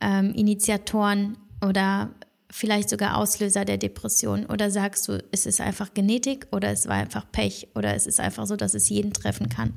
[0.00, 2.10] ähm, Initiatoren oder
[2.50, 4.46] vielleicht sogar Auslöser der Depression?
[4.46, 8.20] Oder sagst du, es ist einfach Genetik oder es war einfach Pech oder es ist
[8.20, 9.74] einfach so, dass es jeden treffen kann?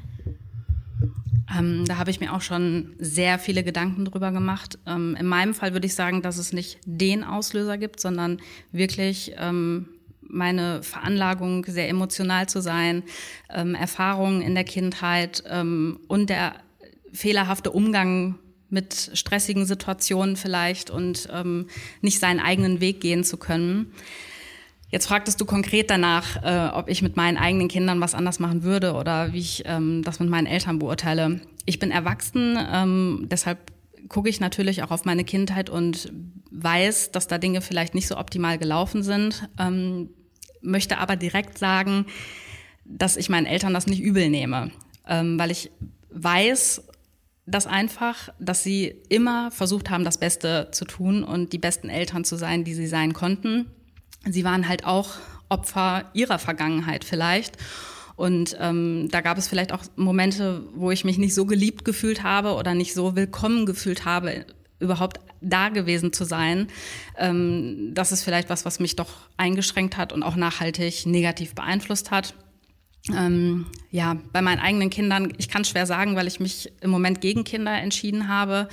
[1.58, 4.78] Ähm, da habe ich mir auch schon sehr viele Gedanken drüber gemacht.
[4.86, 8.40] Ähm, in meinem Fall würde ich sagen, dass es nicht den Auslöser gibt, sondern
[8.72, 9.90] wirklich ähm,
[10.30, 13.04] meine Veranlagung, sehr emotional zu sein,
[13.50, 16.56] ähm, Erfahrungen in der Kindheit ähm, und der
[17.12, 18.36] fehlerhafte Umgang
[18.70, 21.68] mit stressigen Situationen vielleicht und ähm,
[22.02, 23.94] nicht seinen eigenen Weg gehen zu können.
[24.92, 28.64] Jetzt fragtest du konkret danach, äh, ob ich mit meinen eigenen Kindern was anders machen
[28.64, 31.42] würde oder wie ich ähm, das mit meinen Eltern beurteile.
[31.66, 33.72] Ich bin erwachsen, ähm, deshalb
[34.08, 36.12] gucke ich natürlich auch auf meine Kindheit und
[36.50, 39.48] weiß, dass da Dinge vielleicht nicht so optimal gelaufen sind.
[39.60, 40.10] Ähm,
[40.62, 42.06] möchte aber direkt sagen,
[42.86, 44.72] dass ich meinen Eltern das nicht übel nehme,
[45.08, 45.72] ähm, weil ich
[46.10, 46.84] weiß,
[47.46, 52.24] dass einfach, dass sie immer versucht haben, das Beste zu tun und die besten Eltern
[52.24, 53.68] zu sein, die sie sein konnten.
[54.26, 55.16] Sie waren halt auch
[55.50, 57.58] Opfer ihrer Vergangenheit vielleicht.
[58.16, 62.22] Und ähm, da gab es vielleicht auch Momente, wo ich mich nicht so geliebt gefühlt
[62.22, 64.46] habe oder nicht so willkommen gefühlt habe
[64.80, 66.68] überhaupt da gewesen zu sein,
[67.18, 72.12] ähm, das ist vielleicht was, was mich doch eingeschränkt hat und auch nachhaltig negativ beeinflusst
[72.12, 72.34] hat.
[73.16, 77.22] Ähm, ja, bei meinen eigenen Kindern, ich kann schwer sagen, weil ich mich im Moment
[77.22, 78.68] gegen Kinder entschieden habe.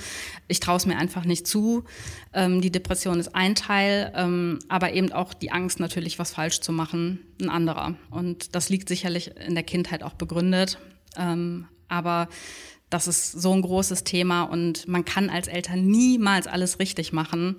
[0.47, 1.85] Ich traue es mir einfach nicht zu.
[2.33, 6.59] Ähm, die Depression ist ein Teil, ähm, aber eben auch die Angst natürlich, was falsch
[6.59, 7.95] zu machen, ein anderer.
[8.11, 10.77] Und das liegt sicherlich in der Kindheit auch begründet.
[11.17, 12.27] Ähm, aber
[12.89, 17.57] das ist so ein großes Thema und man kann als Eltern niemals alles richtig machen.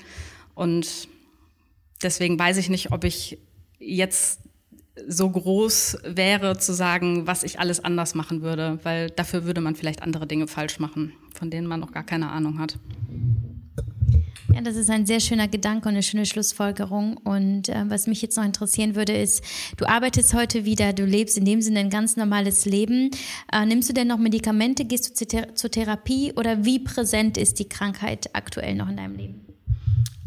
[0.55, 1.09] Und
[2.03, 3.39] deswegen weiß ich nicht, ob ich
[3.79, 4.41] jetzt
[5.07, 9.77] so groß wäre zu sagen, was ich alles anders machen würde, weil dafür würde man
[9.77, 12.79] vielleicht andere Dinge falsch machen, von denen man noch gar keine Ahnung hat.
[14.55, 17.19] Ja, das ist ein sehr schöner Gedanke und eine schöne Schlussfolgerung.
[17.19, 19.45] Und äh, was mich jetzt noch interessieren würde, ist,
[19.77, 23.11] du arbeitest heute wieder, du lebst in dem Sinne ein ganz normales Leben.
[23.53, 27.37] Äh, nimmst du denn noch Medikamente, gehst du zur, Thera zur Therapie oder wie präsent
[27.37, 29.49] ist die Krankheit aktuell noch in deinem Leben?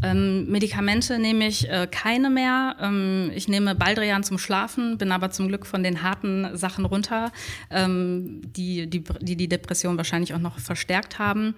[0.04, 2.76] Ähm, Medikamente nehme ich äh, keine mehr.
[2.80, 7.32] Ähm, ich nehme Baldrian zum Schlafen, bin aber zum Glück von den harten Sachen runter,
[7.70, 11.56] ähm, die, die, die die Depression wahrscheinlich auch noch verstärkt haben.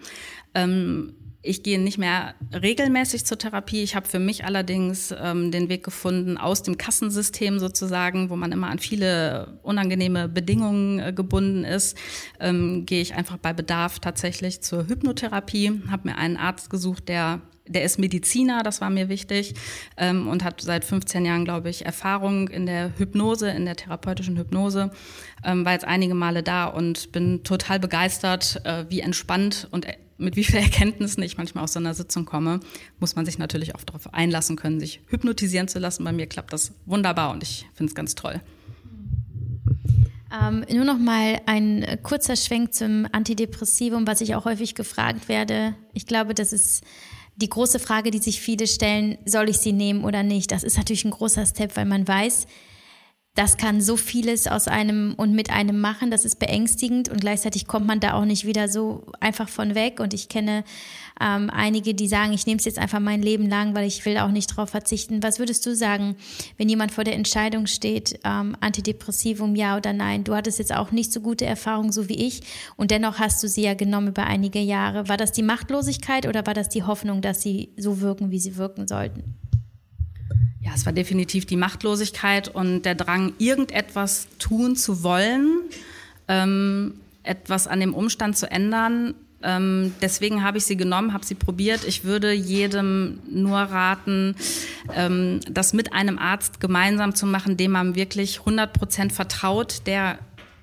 [0.56, 1.14] Ähm,
[1.44, 3.84] ich gehe nicht mehr regelmäßig zur Therapie.
[3.84, 8.54] Ich habe für mich allerdings ähm, den Weg gefunden aus dem Kassensystem sozusagen, wo man
[8.54, 11.98] immer an viele unangenehme Bedingungen äh, gebunden ist,
[12.39, 15.82] ähm, gehe ich einfach bei Bedarf tatsächlich zur Hypnotherapie.
[15.91, 19.54] Habe mir einen Arzt gesucht, der der ist Mediziner, das war mir wichtig,
[19.96, 24.38] ähm, und hat seit 15 Jahren, glaube ich, Erfahrung in der Hypnose, in der therapeutischen
[24.38, 24.91] Hypnose,
[25.46, 29.88] ähm, war jetzt einige Male da und bin total begeistert, äh, wie entspannt und
[30.24, 32.60] mit wie viel Erkenntnissen ich manchmal aus so einer Sitzung komme,
[33.00, 36.04] muss man sich natürlich auch darauf einlassen können, sich hypnotisieren zu lassen.
[36.04, 38.42] Bei mir klappt das wunderbar und ich finde es ganz toll.
[40.34, 45.76] Ähm, nur noch mal ein kurzer Schwenk zum Antidepressivum, was ich auch häufig gefragt werde.
[45.94, 46.84] Ich glaube, das ist
[47.36, 50.52] die große Frage, die sich viele stellen, soll ich sie nehmen oder nicht?
[50.52, 52.48] Das ist natürlich ein großer Step, weil man weiß,
[53.36, 57.66] das kann so vieles aus einem und mit einem machen, das ist beängstigend und gleichzeitig
[57.66, 60.00] kommt man da auch nicht wieder so einfach von weg.
[60.00, 60.64] Und ich kenne
[61.20, 64.20] ähm, einige, die sagen, ich nehme es jetzt einfach mein Leben lang, weil ich will
[64.20, 65.24] auch nicht darauf verzichten.
[65.24, 66.16] Was würdest du sagen,
[66.58, 70.24] wenn jemand vor der Entscheidung steht, ähm, Antidepressivum ja oder nein?
[70.24, 72.42] Du hattest jetzt auch nicht so gute Erfahrungen so wie ich
[72.76, 75.10] und dennoch hast du sie ja genommen über einige Jahre.
[75.10, 78.58] War das die Machtlosigkeit oder war das die Hoffnung, dass sie so wirken, wie sie
[78.58, 79.43] wirken sollten?
[80.64, 85.59] Ja, es war definitiv die Machtlosigkeit und der Drang, irgendetwas tun zu wollen,
[86.30, 86.93] ähm,
[87.24, 89.14] etwas an dem Umstand zu ändern.
[89.43, 91.84] Ähm, deswegen habe ich sie genommen, habe sie probiert.
[91.86, 94.36] Ich würde jedem nur raten,
[94.95, 100.18] ähm, das mit einem Arzt gemeinsam zu machen, dem man wirklich 100 Prozent vertraut, der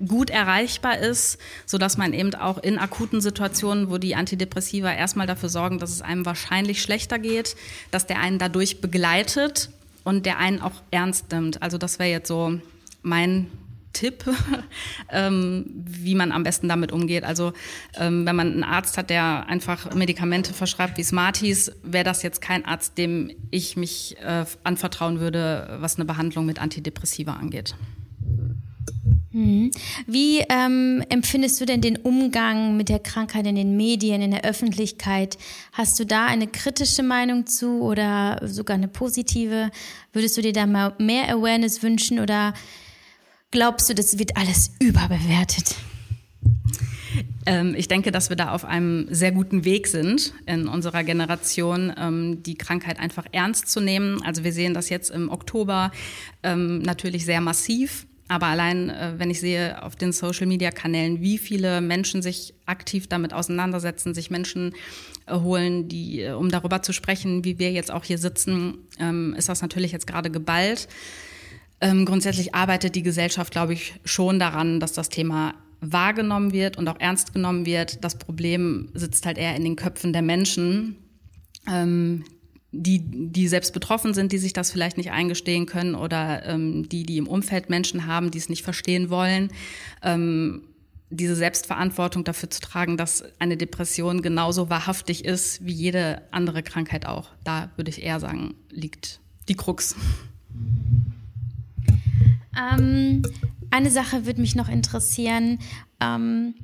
[0.06, 1.36] gut erreichbar ist,
[1.66, 5.90] so dass man eben auch in akuten Situationen, wo die Antidepressiva erstmal dafür sorgen, dass
[5.90, 7.54] es einem wahrscheinlich schlechter geht,
[7.90, 9.68] dass der einen dadurch begleitet
[10.04, 11.62] und der einen auch ernst nimmt.
[11.62, 12.60] Also das wäre jetzt so
[13.02, 13.46] mein
[13.92, 14.24] Tipp,
[15.10, 17.24] ähm, wie man am besten damit umgeht.
[17.24, 17.52] Also
[17.98, 22.40] ähm, wenn man einen Arzt hat, der einfach Medikamente verschreibt wie Smarties, wäre das jetzt
[22.40, 27.74] kein Arzt, dem ich mich äh, anvertrauen würde, was eine Behandlung mit Antidepressiva angeht.
[29.32, 29.70] Mhm.
[30.06, 34.44] Wie ähm, empfindest du denn den Umgang mit der Krankheit in den Medien, in der
[34.44, 35.38] Öffentlichkeit?
[35.72, 39.70] Hast du da eine kritische Meinung zu oder sogar eine positive?
[40.12, 42.54] Würdest du dir da mal mehr Awareness wünschen oder
[43.52, 45.76] glaubst du, das wird alles überbewertet?
[47.46, 51.92] Ähm, ich denke, dass wir da auf einem sehr guten Weg sind in unserer Generation,
[51.96, 54.22] ähm, die Krankheit einfach ernst zu nehmen.
[54.22, 55.92] Also wir sehen das jetzt im Oktober
[56.42, 61.80] ähm, natürlich sehr massiv aber allein, äh, wenn ich sehe auf den Social-Media-Kanälen, wie viele
[61.80, 64.72] Menschen sich aktiv damit auseinandersetzen, sich Menschen
[65.26, 69.34] äh, holen, die, äh, um darüber zu sprechen, wie wir jetzt auch hier sitzen, ähm,
[69.36, 70.86] ist das natürlich jetzt gerade geballt.
[71.80, 76.86] Ähm, grundsätzlich arbeitet die Gesellschaft, glaube ich, schon daran, dass das Thema wahrgenommen wird und
[76.86, 78.04] auch ernst genommen wird.
[78.04, 80.94] Das Problem sitzt halt eher in den Köpfen der Menschen,
[81.68, 82.22] ähm,
[82.72, 87.04] die, die selbst betroffen sind, die sich das vielleicht nicht eingestehen können oder ähm, die,
[87.04, 89.50] die im Umfeld Menschen haben, die es nicht verstehen wollen,
[90.02, 90.62] ähm,
[91.10, 97.06] diese Selbstverantwortung dafür zu tragen, dass eine Depression genauso wahrhaftig ist wie jede andere Krankheit
[97.06, 97.30] auch.
[97.42, 99.18] Da würde ich eher sagen, liegt
[99.48, 99.96] die Krux.
[102.56, 103.22] Ähm,
[103.70, 105.58] eine Sache würde mich noch interessieren.
[106.00, 106.54] Ähm,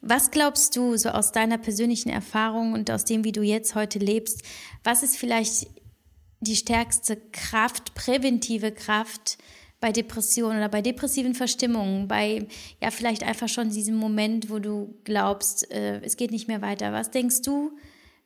[0.00, 3.98] was glaubst du, so aus deiner persönlichen Erfahrung und aus dem, wie du jetzt heute
[3.98, 4.42] lebst,
[4.84, 5.66] was ist vielleicht
[6.40, 9.38] die stärkste Kraft, präventive Kraft
[9.80, 12.46] bei Depressionen oder bei depressiven Verstimmungen, bei
[12.80, 16.92] ja vielleicht einfach schon diesem Moment, wo du glaubst, äh, es geht nicht mehr weiter.
[16.92, 17.72] Was denkst du,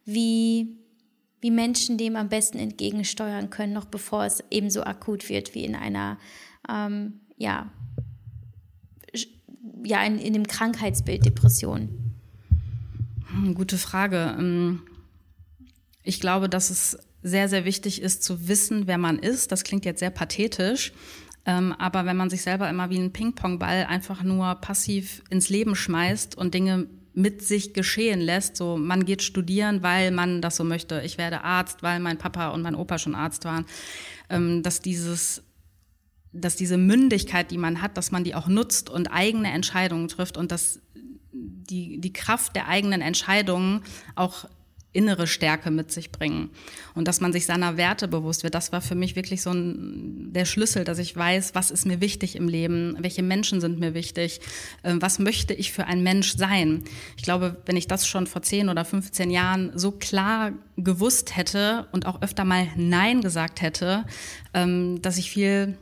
[0.05, 0.79] wie,
[1.41, 5.64] wie Menschen dem am besten entgegensteuern können, noch bevor es eben so akut wird wie
[5.64, 6.18] in einer
[6.68, 7.70] ähm, ja,
[9.85, 11.89] ja in, in dem Krankheitsbild Depression?
[13.28, 14.37] Hm, gute Frage.
[14.39, 14.83] Ähm,
[16.03, 19.53] ich glaube, dass es sehr, sehr wichtig ist zu wissen, wer man ist.
[19.53, 20.93] Das klingt jetzt sehr pathetisch.
[21.45, 25.74] Ähm, aber wenn man sich selber immer wie ein Ping-Pong-Ball einfach nur passiv ins Leben
[25.74, 30.64] schmeißt und Dinge mit sich geschehen lässt, so man geht studieren, weil man das so
[30.64, 33.66] möchte, ich werde Arzt, weil mein Papa und mein Opa schon Arzt waren,
[34.30, 35.43] ähm, dass dieses
[36.33, 40.37] dass diese Mündigkeit, die man hat, dass man die auch nutzt und eigene Entscheidungen trifft
[40.37, 40.80] und dass
[41.33, 43.83] die, die Kraft der eigenen Entscheidungen
[44.14, 44.47] auch
[44.93, 46.51] innere Stärke mit sich bringen
[46.95, 48.55] und dass man sich seiner Werte bewusst wird.
[48.55, 52.01] Das war für mich wirklich so ein, der Schlüssel, dass ich weiß, was ist mir
[52.01, 54.41] wichtig im Leben, welche Menschen sind mir wichtig,
[54.83, 56.85] äh, was möchte ich für ein Mensch sein.
[57.16, 61.87] Ich glaube, wenn ich das schon vor 10 oder 15 Jahren so klar gewusst hätte
[61.93, 64.05] und auch öfter mal Nein gesagt hätte,
[64.53, 65.78] ähm, dass ich viel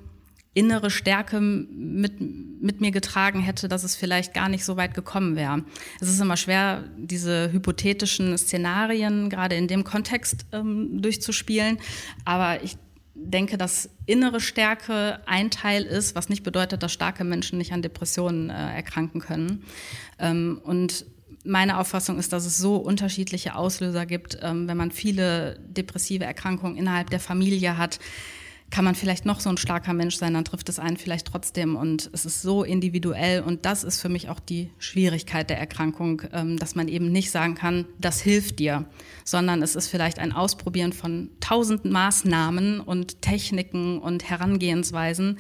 [0.53, 5.37] innere Stärke mit, mit mir getragen hätte, dass es vielleicht gar nicht so weit gekommen
[5.37, 5.65] wäre.
[6.01, 11.79] Es ist immer schwer, diese hypothetischen Szenarien gerade in dem Kontext ähm, durchzuspielen,
[12.25, 12.77] aber ich
[13.15, 17.83] denke, dass innere Stärke ein Teil ist, was nicht bedeutet, dass starke Menschen nicht an
[17.83, 19.65] Depressionen äh, erkranken können.
[20.19, 21.07] Ähm, und
[21.45, 26.77] meine Auffassung ist, dass es so unterschiedliche Auslöser gibt, ähm, wenn man viele depressive Erkrankungen
[26.77, 28.01] innerhalb der Familie hat
[28.71, 31.77] kann man vielleicht noch so ein starker Mensch sein, dann trifft es einen vielleicht trotzdem.
[31.77, 33.43] Und es ist so individuell.
[33.43, 37.31] Und das ist für mich auch die Schwierigkeit der Erkrankung, ähm, dass man eben nicht
[37.31, 38.87] sagen kann, das hilft dir,
[39.25, 45.39] sondern es ist vielleicht ein Ausprobieren von tausenden Maßnahmen und Techniken und Herangehensweisen,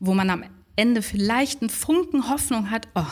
[0.00, 0.44] wo man am
[0.76, 3.06] Ende vielleicht einen Funken Hoffnung hat, oh,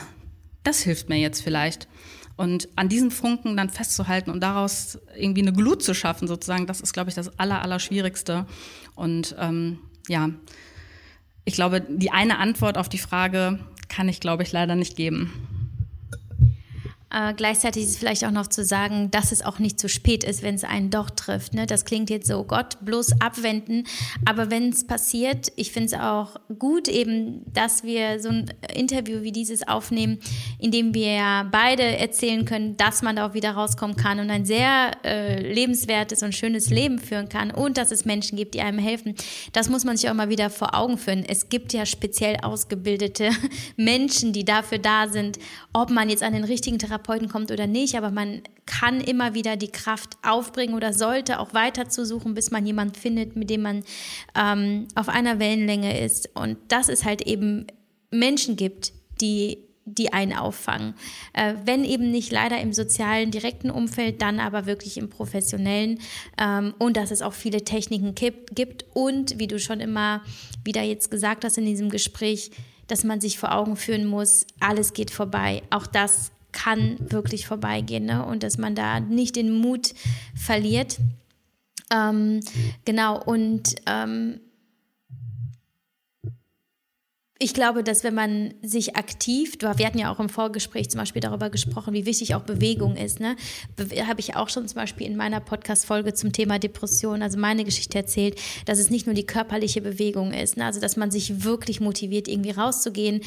[0.64, 1.88] das hilft mir jetzt vielleicht.
[2.36, 6.80] Und an diesen Funken dann festzuhalten und daraus irgendwie eine Glut zu schaffen, sozusagen, das
[6.80, 8.46] ist, glaube ich, das Aller, Allerschwierigste.
[8.94, 9.78] Und ähm,
[10.08, 10.30] ja,
[11.44, 13.58] ich glaube, die eine Antwort auf die Frage
[13.88, 15.32] kann ich, glaube ich, leider nicht geben.
[17.12, 20.24] Äh, gleichzeitig ist es vielleicht auch noch zu sagen, dass es auch nicht zu spät
[20.24, 21.52] ist, wenn es einen doch trifft.
[21.52, 21.66] Ne?
[21.66, 23.84] Das klingt jetzt so, Gott, bloß abwenden.
[24.24, 29.22] Aber wenn es passiert, ich finde es auch gut eben, dass wir so ein Interview
[29.22, 30.18] wie dieses aufnehmen,
[30.58, 34.30] in dem wir ja beide erzählen können, dass man da auch wieder rauskommen kann und
[34.30, 38.62] ein sehr äh, lebenswertes und schönes Leben führen kann und dass es Menschen gibt, die
[38.62, 39.14] einem helfen.
[39.52, 41.24] Das muss man sich auch mal wieder vor Augen führen.
[41.26, 43.30] Es gibt ja speziell ausgebildete
[43.76, 45.38] Menschen, die dafür da sind,
[45.74, 49.34] ob man jetzt an den richtigen Therapeuten Therapeuten kommt oder nicht, aber man kann immer
[49.34, 53.50] wieder die Kraft aufbringen oder sollte auch weiter zu suchen, bis man jemanden findet, mit
[53.50, 53.84] dem man
[54.34, 56.30] ähm, auf einer Wellenlänge ist.
[56.34, 57.66] Und dass es halt eben
[58.10, 60.94] Menschen gibt, die die einen auffangen.
[61.32, 65.98] Äh, wenn eben nicht leider im sozialen, direkten Umfeld, dann aber wirklich im professionellen
[66.38, 70.22] ähm, und dass es auch viele Techniken gibt, gibt und wie du schon immer
[70.62, 72.52] wieder jetzt gesagt hast in diesem Gespräch,
[72.86, 75.62] dass man sich vor Augen führen muss, alles geht vorbei.
[75.70, 78.24] Auch das kann wirklich vorbeigehen ne?
[78.24, 79.94] und dass man da nicht den Mut
[80.34, 80.98] verliert.
[81.92, 82.40] Ähm,
[82.84, 84.40] genau, und ähm,
[87.42, 91.20] ich glaube, dass wenn man sich aktiv, wir hatten ja auch im Vorgespräch zum Beispiel
[91.20, 93.18] darüber gesprochen, wie wichtig auch Bewegung ist.
[93.18, 93.34] Ne?
[94.06, 97.98] Habe ich auch schon zum Beispiel in meiner Podcast-Folge zum Thema Depression, also meine Geschichte
[97.98, 100.66] erzählt, dass es nicht nur die körperliche Bewegung ist, ne?
[100.66, 103.22] also dass man sich wirklich motiviert, irgendwie rauszugehen,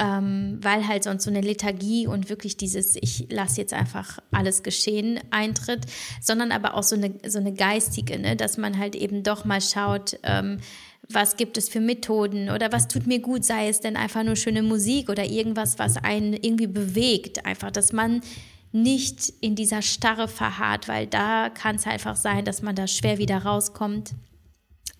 [0.00, 4.64] ähm, weil halt sonst so eine Lethargie und wirklich dieses, ich lasse jetzt einfach alles
[4.64, 5.86] geschehen, eintritt,
[6.20, 8.34] sondern aber auch so eine, so eine geistige, ne?
[8.34, 10.58] dass man halt eben doch mal schaut, ähm,
[11.14, 14.36] was gibt es für Methoden oder was tut mir gut, sei es denn einfach nur
[14.36, 17.46] schöne Musik oder irgendwas, was einen irgendwie bewegt.
[17.46, 18.20] Einfach, dass man
[18.72, 23.18] nicht in dieser Starre verharrt, weil da kann es einfach sein, dass man da schwer
[23.18, 24.14] wieder rauskommt.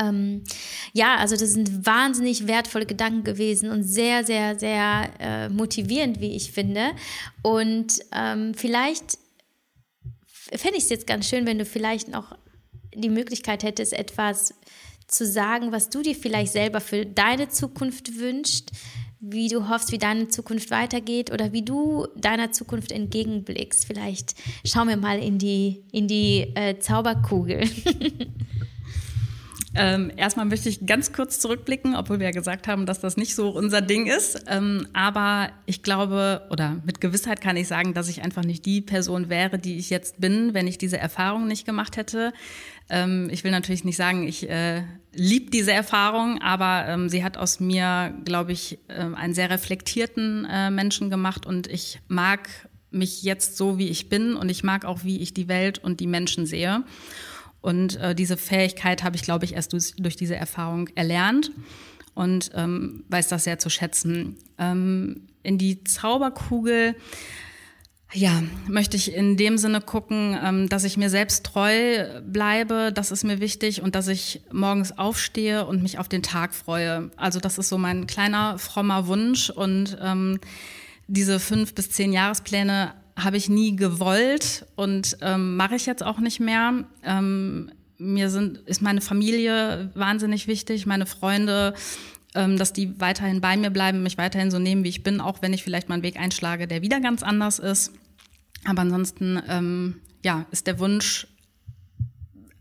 [0.01, 0.45] Ähm,
[0.93, 6.37] ja, also das sind wahnsinnig wertvolle Gedanken gewesen und sehr, sehr, sehr äh, motivierend, wie
[6.37, 6.93] ich finde.
[7.43, 9.19] Und ähm, vielleicht
[10.53, 12.37] fände ich es jetzt ganz schön, wenn du vielleicht noch
[12.95, 14.55] die Möglichkeit hättest, etwas
[15.15, 18.73] zu sagen, was du dir vielleicht selber für deine Zukunft wünschst,
[19.21, 23.87] wie du hoffst, wie deine Zukunft weitergeht oder wie du deiner Zukunft entgegenblickst.
[23.87, 24.35] Vielleicht
[24.67, 27.63] schauen wir mal in die, in die äh, Zauberkugel.
[29.77, 33.35] Ähm, erstmal möchte ich ganz kurz zurückblicken, obwohl wir ja gesagt haben, dass das nicht
[33.35, 34.45] so unser Ding ist.
[34.47, 38.81] Ähm, aber ich glaube, oder mit Gewissheit kann ich sagen, dass ich einfach nicht die
[38.81, 42.33] Person wäre, die ich jetzt bin, wenn ich diese Erfahrung nicht gemacht hätte.
[42.89, 47.37] Ähm, ich will natürlich nicht sagen, ich äh, liebe diese Erfahrung, aber ähm, sie hat
[47.37, 52.49] aus mir, glaube ich, äh, einen sehr reflektierten äh, Menschen gemacht und ich mag
[52.91, 56.01] mich jetzt so, wie ich bin und ich mag auch, wie ich die Welt und
[56.01, 56.85] die Menschen sehe.
[57.65, 61.51] Und äh, diese Fähigkeit habe ich, glaube ich, erst durch, durch diese Erfahrung erlernt
[62.13, 64.37] und ähm, weiß das sehr zu schätzen.
[64.59, 66.95] Ähm, in die Zauberkugel,
[68.13, 72.93] ja, möchte ich in dem Sinne gucken, ähm, dass ich mir selbst treu bleibe.
[72.95, 77.11] Das ist mir wichtig und dass ich morgens aufstehe und mich auf den Tag freue.
[77.17, 80.39] Also das ist so mein kleiner frommer Wunsch und ähm,
[81.07, 86.19] diese fünf bis zehn Jahrespläne habe ich nie gewollt und ähm, mache ich jetzt auch
[86.19, 86.85] nicht mehr.
[87.03, 91.75] Ähm, mir sind, ist meine Familie wahnsinnig wichtig, meine Freunde,
[92.35, 95.43] ähm, dass die weiterhin bei mir bleiben, mich weiterhin so nehmen, wie ich bin, auch
[95.43, 97.93] wenn ich vielleicht mal einen Weg einschlage, der wieder ganz anders ist.
[98.65, 101.29] Aber ansonsten, ähm, ja, ist der Wunsch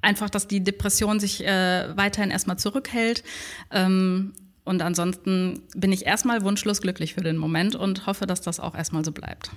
[0.02, 3.24] einfach, dass die Depression sich äh, weiterhin erstmal zurückhält.
[3.72, 4.34] Ähm,
[4.66, 8.76] und ansonsten bin ich erstmal wunschlos glücklich für den Moment und hoffe, dass das auch
[8.76, 9.50] erstmal so bleibt.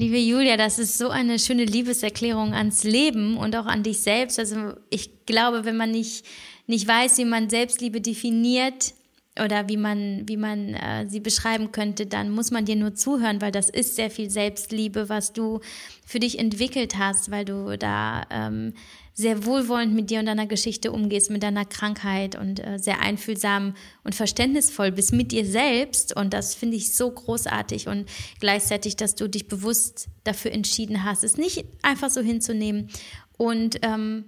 [0.00, 4.38] Liebe Julia, das ist so eine schöne Liebeserklärung ans Leben und auch an dich selbst.
[4.38, 6.24] Also ich glaube, wenn man nicht,
[6.66, 8.94] nicht weiß, wie man Selbstliebe definiert
[9.38, 13.42] oder wie man, wie man äh, sie beschreiben könnte, dann muss man dir nur zuhören,
[13.42, 15.60] weil das ist sehr viel Selbstliebe, was du
[16.06, 18.72] für dich entwickelt hast, weil du da ähm,
[19.20, 23.74] sehr wohlwollend mit dir und deiner Geschichte umgehst, mit deiner Krankheit und äh, sehr einfühlsam
[24.02, 26.16] und verständnisvoll bist mit dir selbst.
[26.16, 27.86] Und das finde ich so großartig.
[27.86, 28.08] Und
[28.40, 32.88] gleichzeitig, dass du dich bewusst dafür entschieden hast, es nicht einfach so hinzunehmen
[33.36, 34.24] und ähm,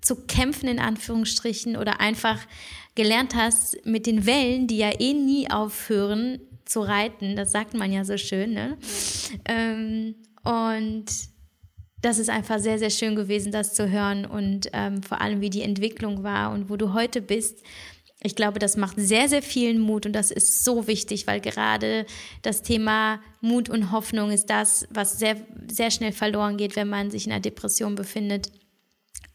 [0.00, 2.40] zu kämpfen, in Anführungsstrichen, oder einfach
[2.96, 7.36] gelernt hast, mit den Wellen, die ja eh nie aufhören, zu reiten.
[7.36, 8.52] Das sagt man ja so schön.
[8.52, 8.78] Ne?
[9.44, 11.06] Ähm, und
[12.02, 15.50] das ist einfach sehr, sehr schön gewesen, das zu hören und ähm, vor allem, wie
[15.50, 17.62] die Entwicklung war und wo du heute bist.
[18.24, 22.06] Ich glaube, das macht sehr, sehr vielen Mut und das ist so wichtig, weil gerade
[22.42, 25.36] das Thema Mut und Hoffnung ist das, was sehr,
[25.68, 28.52] sehr schnell verloren geht, wenn man sich in einer Depression befindet.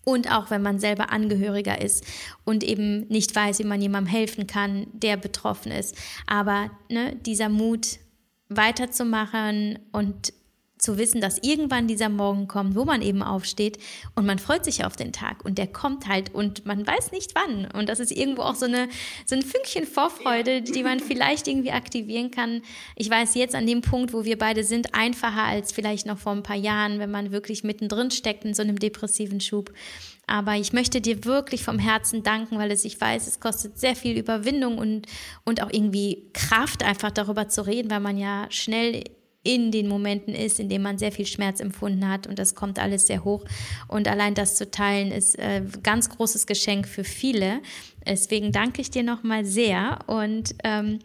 [0.05, 2.05] Und auch wenn man selber Angehöriger ist
[2.45, 5.97] und eben nicht weiß, wie man jemandem helfen kann, der betroffen ist.
[6.27, 7.99] Aber ne, dieser Mut
[8.47, 10.31] weiterzumachen und
[10.77, 13.77] zu wissen, dass irgendwann dieser Morgen kommt, wo man eben aufsteht
[14.15, 17.33] und man freut sich auf den Tag und der kommt halt und man weiß nicht
[17.35, 17.65] wann.
[17.71, 18.89] Und das ist irgendwo auch so, eine,
[19.25, 22.61] so ein Fünkchen Vorfreude, die man vielleicht irgendwie aktivieren kann.
[22.95, 26.31] Ich weiß jetzt an dem Punkt, wo wir beide sind, einfacher als vielleicht noch vor
[26.31, 29.71] ein paar Jahren, wenn man wirklich mittendrin steckt in so einem depressiven Schub.
[30.29, 33.95] Aber ich möchte dir wirklich vom Herzen danken, weil es, ich weiß, es kostet sehr
[33.95, 35.07] viel Überwindung und,
[35.45, 39.05] und auch irgendwie Kraft, einfach darüber zu reden, weil man ja schnell
[39.47, 42.79] in den Momenten ist, in denen man sehr viel Schmerz empfunden hat und das kommt
[42.79, 43.45] alles sehr hoch.
[43.87, 47.61] Und allein das zu teilen ist äh, ganz großes Geschenk für viele.
[48.05, 50.99] Deswegen danke ich dir nochmal sehr und ähm,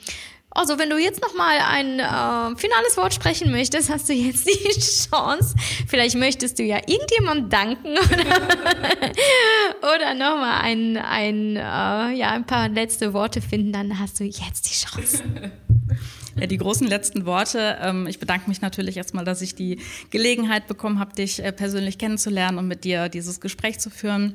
[0.55, 4.47] also, wenn du jetzt noch mal ein äh, finales Wort sprechen möchtest, hast du jetzt
[4.47, 5.55] die Chance.
[5.89, 12.45] Vielleicht möchtest du ja irgendjemandem danken oder, oder noch mal ein, ein, äh, ja, ein
[12.45, 13.73] paar letzte Worte finden.
[13.73, 15.23] Dann hast du jetzt die Chance.
[16.37, 17.79] Die großen letzten Worte.
[17.81, 19.79] Ähm, ich bedanke mich natürlich erstmal, dass ich die
[20.11, 24.35] Gelegenheit bekommen habe, dich äh, persönlich kennenzulernen und mit dir dieses Gespräch zu führen.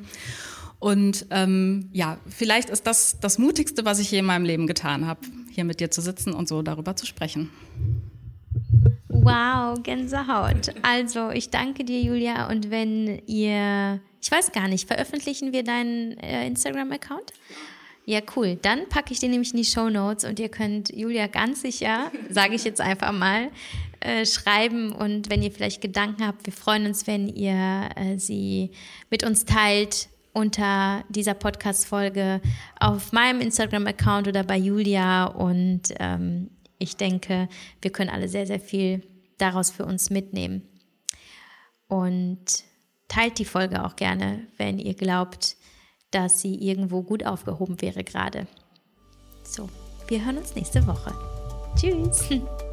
[0.80, 5.08] Und ähm, ja, vielleicht ist das das Mutigste, was ich je in meinem Leben getan
[5.08, 5.22] habe,
[5.52, 7.50] hier mit dir zu sitzen und so darüber zu sprechen.
[9.10, 10.74] Wow, Gänsehaut.
[10.84, 12.50] Also, ich danke dir, Julia.
[12.50, 17.34] Und wenn ihr, ich weiß gar nicht, veröffentlichen wir deinen äh, Instagram-Account?
[18.10, 18.56] Ja, cool.
[18.62, 22.10] Dann packe ich den nämlich in die Show Notes und ihr könnt Julia ganz sicher,
[22.30, 23.52] sage ich jetzt einfach mal,
[24.00, 24.94] äh, schreiben.
[24.94, 28.72] Und wenn ihr vielleicht Gedanken habt, wir freuen uns, wenn ihr äh, sie
[29.10, 32.40] mit uns teilt unter dieser Podcast-Folge
[32.80, 35.26] auf meinem Instagram-Account oder bei Julia.
[35.26, 36.50] Und ähm,
[36.80, 37.50] ich denke,
[37.82, 39.06] wir können alle sehr, sehr viel
[39.38, 40.62] daraus für uns mitnehmen.
[41.90, 42.64] Und
[43.10, 45.58] teilt die Folge auch gerne, wenn ihr glaubt,
[46.12, 48.48] dass sie irgendwo gut aufgehoben wäre gerade.
[49.44, 49.70] So,
[50.08, 51.14] wir hören uns nächste Woche.
[51.76, 52.30] Tschüss.